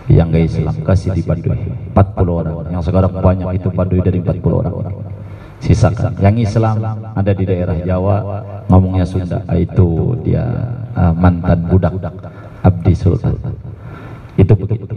Yang 0.08 0.28
gak 0.32 0.44
Islam 0.48 0.76
kasih 0.88 1.10
di 1.12 1.22
Baduy. 1.26 1.60
40 1.92 2.40
orang. 2.40 2.56
Yang 2.72 2.84
sekarang 2.88 3.12
banyak 3.20 3.50
itu 3.60 3.68
Baduy 3.74 4.00
dari 4.00 4.18
40 4.24 4.54
orang. 4.54 4.76
Sisakan. 5.60 6.14
Yang 6.22 6.36
Islam 6.48 6.76
ada 7.12 7.32
di 7.34 7.44
daerah 7.44 7.76
Jawa 7.84 8.18
ngomongnya 8.68 9.06
Sunda 9.08 9.40
itu 9.56 10.16
dia 10.24 10.44
uh, 10.96 11.14
mantan 11.16 11.68
budak 11.72 11.96
Abdi 12.64 12.94
Sultan. 12.94 13.36
Itu 14.36 14.54
begitu. 14.54 14.96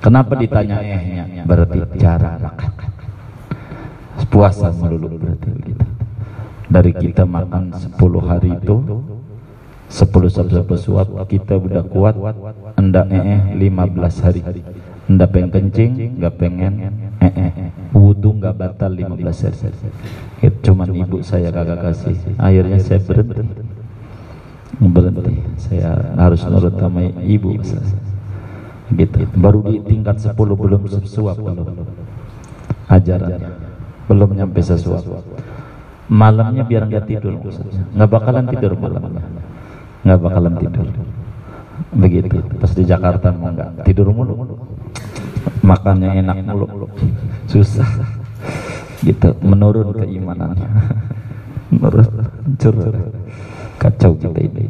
Kenapa 0.00 0.34
ditanya 0.36 0.80
ehnya? 0.82 1.44
Berarti 1.46 1.80
cara 2.00 2.36
makan 2.40 2.72
puasa 4.30 4.70
melulu 4.70 5.18
berarti 5.18 5.48
begitu. 5.50 5.84
Dari 6.70 6.92
kita 6.94 7.26
makan 7.26 7.74
10 7.74 7.98
hari 8.30 8.50
itu 8.54 8.76
10 9.90 10.06
sabda 10.30 10.62
suap 10.78 11.08
kita 11.26 11.58
udah 11.58 11.82
kuat 11.90 12.14
endak 12.78 13.10
eh 13.10 13.42
15 13.58 14.24
hari. 14.24 14.42
Endak 15.10 15.28
pengen 15.34 15.50
kencing 15.50 15.92
enggak 16.18 16.34
pengen 16.38 16.72
eh 17.20 17.32
eh 17.36 17.70
wudhu 17.92 18.40
enggak 18.40 18.54
batal 18.56 18.92
15 18.96 19.20
hari. 19.20 19.68
Itu 20.40 20.72
cuman 20.72 20.88
ibu 20.88 21.20
saya 21.20 21.52
kagak 21.52 21.84
kasih. 21.84 22.16
akhirnya 22.40 22.78
saya 22.80 23.00
berhenti. 23.04 23.44
berhenti. 24.80 25.34
Saya 25.60 26.16
harus 26.16 26.40
nurut 26.48 26.74
sama 26.80 27.04
ibu 27.20 27.60
gitu. 27.60 29.20
Baru 29.36 29.60
di 29.68 29.84
tingkat 29.84 30.16
10 30.18 30.32
belum 30.36 30.80
sesuap 30.88 31.36
belum. 31.36 31.66
Ajaran. 32.88 33.30
Belum 34.08 34.30
nyampe 34.32 34.60
sesuap. 34.64 35.04
Malamnya 36.10 36.66
biar 36.66 36.90
nggak 36.90 37.04
tidur 37.06 37.38
nggak 37.94 38.10
bakalan 38.10 38.44
tidur 38.50 38.74
malamnya 38.74 39.22
nggak 40.08 40.18
bakalan 40.24 40.54
tidur. 40.56 40.86
Begitu. 41.90 42.36
Pas 42.56 42.72
di 42.72 42.84
Jakarta 42.88 43.28
mau 43.30 43.52
nggak 43.52 43.84
tidur 43.84 44.08
mulu 44.10 44.56
makannya 45.60 46.20
enak 46.24 46.36
mulu 46.46 46.88
susah 47.46 47.88
gitu 49.04 49.32
menurun 49.40 49.96
keimanannya 49.96 50.68
menurun 51.72 52.08
hancur 52.20 52.74
kacau 53.80 54.12
kita 54.16 54.40
ini 54.40 54.66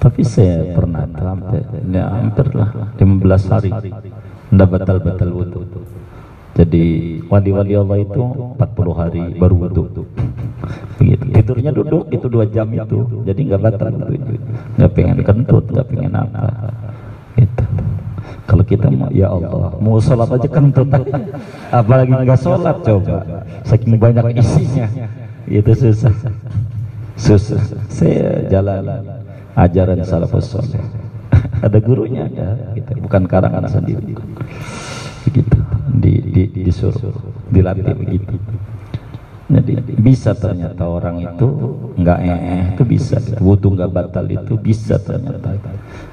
tapi 0.00 0.24
saya 0.24 0.72
pernah 0.72 1.04
sampai 1.04 1.60
ya, 1.92 2.08
hampir 2.08 2.46
lah 2.56 2.70
15 2.96 3.52
hari 3.52 3.70
ndak 4.50 4.68
batal-batal 4.68 5.30
wudhu 5.32 5.62
jadi 6.60 6.84
wali-wali 7.30 7.72
Allah 7.78 7.98
itu 8.04 8.20
40 8.58 8.92
hari 8.92 9.22
baru 9.38 9.54
wudhu. 9.64 10.04
Begitu. 10.98 11.24
Tidurnya 11.32 11.70
duduk 11.72 12.10
itu 12.12 12.26
dua 12.28 12.44
jam 12.50 12.68
itu. 12.74 13.24
Jadi 13.24 13.40
nggak 13.48 13.60
batal 13.64 13.88
itu. 14.12 14.34
Nggak 14.76 14.90
pengen 14.92 15.18
kentut, 15.24 15.64
nggak 15.72 15.86
pengen 15.88 16.12
apa. 16.12 16.44
Kalau 18.50 18.66
kita 18.66 18.90
mau 18.90 19.06
ya 19.14 19.30
Allah, 19.30 19.78
mau 19.78 20.02
sholat 20.02 20.26
aja 20.26 20.48
kentut 20.50 20.90
Apalagi 21.70 22.10
nggak 22.10 22.40
sholat 22.42 22.82
coba. 22.82 23.46
Saking 23.62 23.94
banyak 23.94 24.42
isinya. 24.42 24.90
Itu 25.46 25.70
susah. 25.78 26.14
Susah. 27.14 27.62
Saya 27.86 28.50
jalan 28.50 29.06
ajaran 29.54 30.02
salafus 30.02 30.50
soleh. 30.50 30.82
ada 31.66 31.78
gurunya 31.78 32.26
ada, 32.26 32.74
gitu. 32.74 32.90
bukan 33.04 33.22
karangan 33.28 33.64
sendiri 33.68 34.16
begitu 35.28 35.58
di, 36.00 36.12
di, 36.32 36.42
disuruh 36.66 37.14
dilatih 37.52 37.94
begitu 37.94 38.34
jadi 39.58 39.82
bisa 39.98 40.30
ternyata 40.38 40.86
orang 40.86 41.26
itu 41.26 41.46
nggak 41.98 42.18
eh 42.22 42.64
itu 42.70 42.82
bisa. 42.86 43.18
Wudhu 43.42 43.74
nggak 43.74 43.90
batal 43.90 44.26
itu 44.30 44.54
bisa 44.54 44.94
ternyata. 45.02 45.58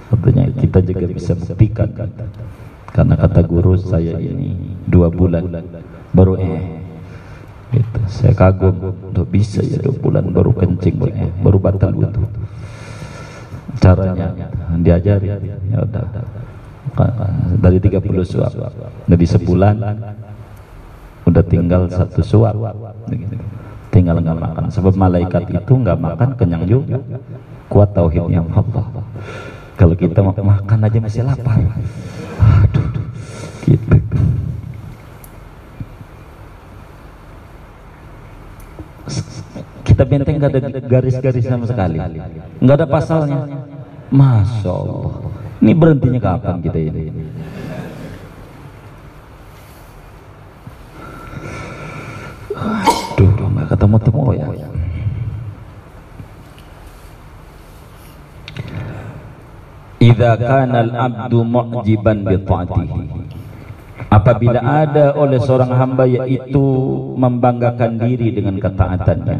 Artinya 0.09 0.49
kita 0.57 0.81
juga 0.81 1.05
bisa 1.05 1.37
buktikan. 1.37 1.93
Karena 2.89 3.13
kata 3.13 3.45
guru 3.45 3.77
saya 3.77 4.17
ini 4.17 4.57
dua 4.89 5.13
bulan 5.13 5.45
baru 6.17 6.33
eh 6.41 6.81
itu 7.77 7.99
saya 8.09 8.33
kagum 8.33 8.73
untuk 9.13 9.29
bisa 9.29 9.61
ya 9.61 9.77
dua 9.85 9.93
bulan 10.01 10.31
baru 10.33 10.55
kencing 10.55 10.97
baru, 10.97 11.13
eh, 11.13 11.31
baru 11.45 11.57
batal 11.61 11.91
wudhu. 11.93 12.25
Caranya 13.77 14.33
diajari. 14.81 15.29
Ya 15.69 15.85
udah. 15.85 16.05
Dari 17.61 17.77
30 17.77 18.25
suap. 18.25 18.57
Dari 19.05 19.25
sebulan 19.29 19.77
udah 21.27 21.43
tinggal 21.43 21.91
satu 21.91 22.23
suap. 22.23 22.55
Tinggal 23.91 24.23
nggak 24.23 24.37
makan. 24.39 24.63
Sebab 24.71 24.93
malaikat 24.95 25.51
itu 25.51 25.73
nggak 25.75 25.99
makan 25.99 26.29
kenyang 26.39 26.63
juga. 26.63 26.97
Kuat 27.67 27.91
tauhidnya 27.91 28.39
Allah. 28.47 28.85
Kalau 29.77 29.93
kita 29.93 30.23
mau 30.23 30.33
makan 30.33 30.79
aja 30.87 30.97
masih 31.03 31.21
lapar. 31.27 31.59
Aduh 32.39 32.87
gitu. 33.67 33.97
Kita 39.83 40.03
benteng 40.05 40.37
nggak 40.39 40.51
ada 40.51 40.59
garis-garis 40.85 41.45
sama 41.45 41.65
sekali. 41.67 41.99
Nggak 42.63 42.75
ada 42.79 42.87
pasalnya. 42.87 43.39
Masya 44.07 44.71
Allah. 44.71 45.11
Ini 45.57 45.73
berhentinya 45.73 46.19
kapan 46.21 46.55
kita 46.63 46.79
ini? 46.79 47.11
Aduh, 52.57 53.47
nggak 53.53 53.67
ketemu-temu 53.73 54.21
ya. 54.33 54.47
Idza 59.97 60.31
kana 60.37 60.77
al-'abdu 60.85 61.39
mu'jiban 61.41 62.17
bi 62.21 62.37
ta'atihi. 62.41 63.01
Apabila 64.07 64.61
ada 64.63 65.11
oleh 65.19 65.41
seorang 65.41 65.73
hamba 65.73 66.07
yaitu 66.07 66.63
membanggakan 67.17 67.99
diri 67.99 68.31
dengan 68.31 68.55
ketaatannya. 68.61 69.37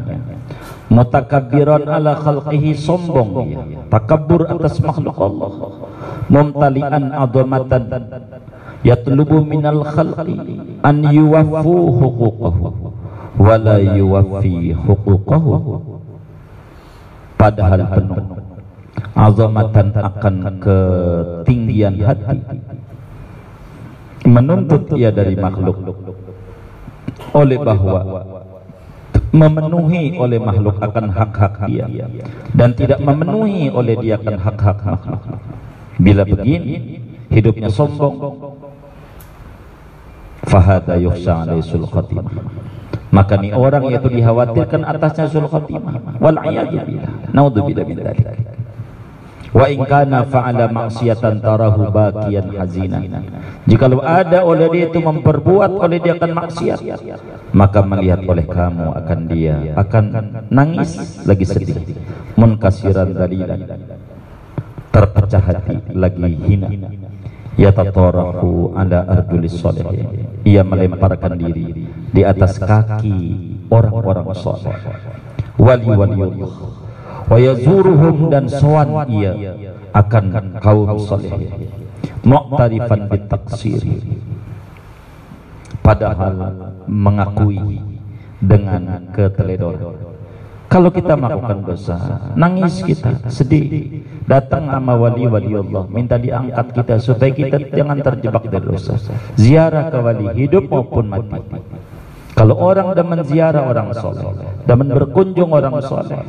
Mutakabbiran 0.92 1.88
ala 1.88 2.20
khalqihi 2.20 2.76
sombong 2.76 3.30
dia. 3.48 3.64
Takabur 3.88 4.50
atas 4.50 4.82
makhluk 4.84 5.18
Allah. 5.22 5.52
Mumtalian 6.28 7.16
adamatan. 7.16 7.84
Yatlubu 8.84 9.46
minal 9.46 9.88
khalqi 9.88 10.36
an 10.84 10.96
yuwaffu 11.16 11.76
huquqahu 11.98 12.97
wa 13.38 13.56
la 13.58 13.78
yuwaffi 13.80 14.74
huquqahu. 14.74 15.54
Padahal 17.38 17.82
penuh 17.94 18.26
azamatan 19.14 19.88
akan 19.94 20.36
ketinggian 20.62 22.02
hati. 22.02 22.38
Menuntut 24.26 24.92
ia 24.98 25.14
dari 25.14 25.38
makhluk. 25.38 25.78
Oleh 27.32 27.58
bahwa 27.62 28.26
memenuhi 29.32 30.18
oleh 30.18 30.40
makhluk 30.42 30.82
akan 30.82 31.06
hak-hak 31.14 31.54
dia 31.70 31.86
dan 32.58 32.74
tidak 32.74 33.00
memenuhi 33.04 33.70
oleh 33.70 33.96
dia 34.02 34.18
akan 34.18 34.36
hak-hak 34.42 34.78
makhluk. 34.82 35.22
Bila 36.02 36.24
begini 36.26 37.00
hidupnya 37.30 37.70
sombong. 37.70 38.18
Fahada 40.48 40.96
yuhsa 40.96 41.44
alaihi 41.44 41.76
khatimah 41.92 42.32
maka 43.10 43.40
ni 43.40 43.56
orang 43.56 43.88
yaitu 43.88 44.10
dikhawatirkan 44.12 44.82
atasnya 44.84 45.26
sul 45.32 45.48
khatimah 45.48 46.20
wal 46.20 46.38
billah. 46.38 47.12
Naudzubillah 47.32 47.86
min 47.88 47.98
dzalik 48.04 48.28
wa 49.56 49.66
in 49.72 49.80
kana 49.88 50.28
fa'ala 50.28 50.70
maksiatan 50.70 51.40
tarahu 51.40 51.88
baqiyan 51.90 52.52
hazina. 52.52 53.00
Jikalau 53.66 54.04
ada 54.04 54.44
oleh 54.44 54.68
dia 54.70 54.86
itu 54.92 55.00
memperbuat 55.00 55.72
oleh 55.72 55.98
dia 56.04 56.14
akan 56.20 56.32
maksiat 56.36 56.80
maka 57.56 57.80
melihat 57.84 58.24
oleh 58.28 58.46
kamu 58.48 58.88
akan 58.96 59.20
dia 59.28 59.56
akan 59.76 60.04
nangis 60.52 61.24
lagi 61.24 61.46
sedih 61.48 61.80
munkasiran 62.36 63.12
dalilan 63.12 63.66
terpecah 64.92 65.44
hati 65.44 65.78
lagi 65.96 66.36
hina 66.48 66.70
yatatarahu 67.58 68.78
ala 68.78 69.04
ardulis 69.10 69.58
soleh. 69.58 69.86
Ia 70.46 70.64
melemparkan 70.64 71.36
diri 71.36 71.90
di 72.14 72.22
atas 72.24 72.62
kaki 72.62 73.18
orang-orang 73.68 74.30
soleh. 74.38 74.78
Wali-wali 75.58 76.22
Allah. 76.22 76.54
Wa 77.28 77.36
yazuruhum 77.36 78.32
dan 78.32 78.48
sowan 78.48 79.12
ia 79.12 79.36
akan 79.92 80.56
kaum 80.64 80.96
saleh 81.02 81.52
muqtarifan 82.24 83.12
bitaksir. 83.12 83.84
Padahal 85.84 86.36
mengakui 86.88 87.84
dengan 88.40 89.12
keteledoran 89.12 90.07
kalau 90.68 90.92
kita 90.92 91.16
melakukan 91.16 91.64
dosa, 91.64 91.96
nangis 92.36 92.84
kita, 92.84 93.32
sedih, 93.32 94.04
datang 94.28 94.68
sama 94.68 95.00
wali-wali 95.00 95.56
Allah, 95.56 95.84
minta 95.88 96.20
diangkat 96.20 96.68
kita 96.76 96.96
supaya 97.00 97.32
kita 97.32 97.58
jangan 97.72 97.98
terjebak 98.04 98.44
dari 98.52 98.68
dosa. 98.68 99.00
Ziarah 99.40 99.88
ke 99.88 100.00
wali, 100.04 100.28
hidup 100.36 100.68
maupun 100.68 101.08
mati. 101.08 101.40
Kalau 102.38 102.54
orang 102.60 102.94
demen 102.94 103.26
ziarah 103.26 103.66
orang 103.66 103.96
soleh, 103.98 104.30
demen 104.68 104.94
berkunjung 104.94 105.50
orang 105.50 105.82
soleh, 105.82 106.22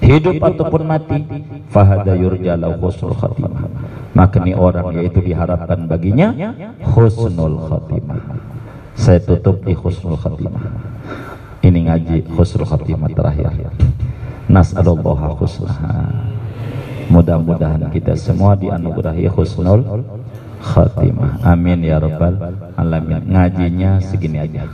hidup 0.00 0.40
ataupun 0.40 0.82
mati 0.88 1.20
fahada 1.68 2.16
yurjalau 2.16 2.74
husnul 2.80 3.14
khatimah 3.14 3.68
maka 4.16 4.40
ini 4.42 4.56
orang 4.56 4.96
yaitu 4.96 5.20
diharapkan 5.20 5.84
baginya 5.86 6.32
husnul 6.96 7.68
khatimah 7.68 8.20
saya 8.96 9.20
tutup 9.20 9.60
di 9.62 9.76
husnul 9.76 10.16
khatimah 10.16 10.64
ini 11.70 11.86
ngaji 11.86 12.16
husnul 12.34 12.66
khatimah 12.66 13.08
terakhir. 13.14 13.54
Nas'alullah 14.50 15.38
husnah 15.38 15.78
mudah-mudahan 17.10 17.90
kita 17.90 18.14
semua 18.18 18.58
dianugerahi 18.58 19.30
husnul 19.30 19.86
khatimah. 20.62 21.42
Amin 21.46 21.86
ya 21.86 22.02
rabbal 22.02 22.38
alamin. 22.74 23.22
Ngajinya 23.30 24.02
segini 24.02 24.42
aja 24.42 24.66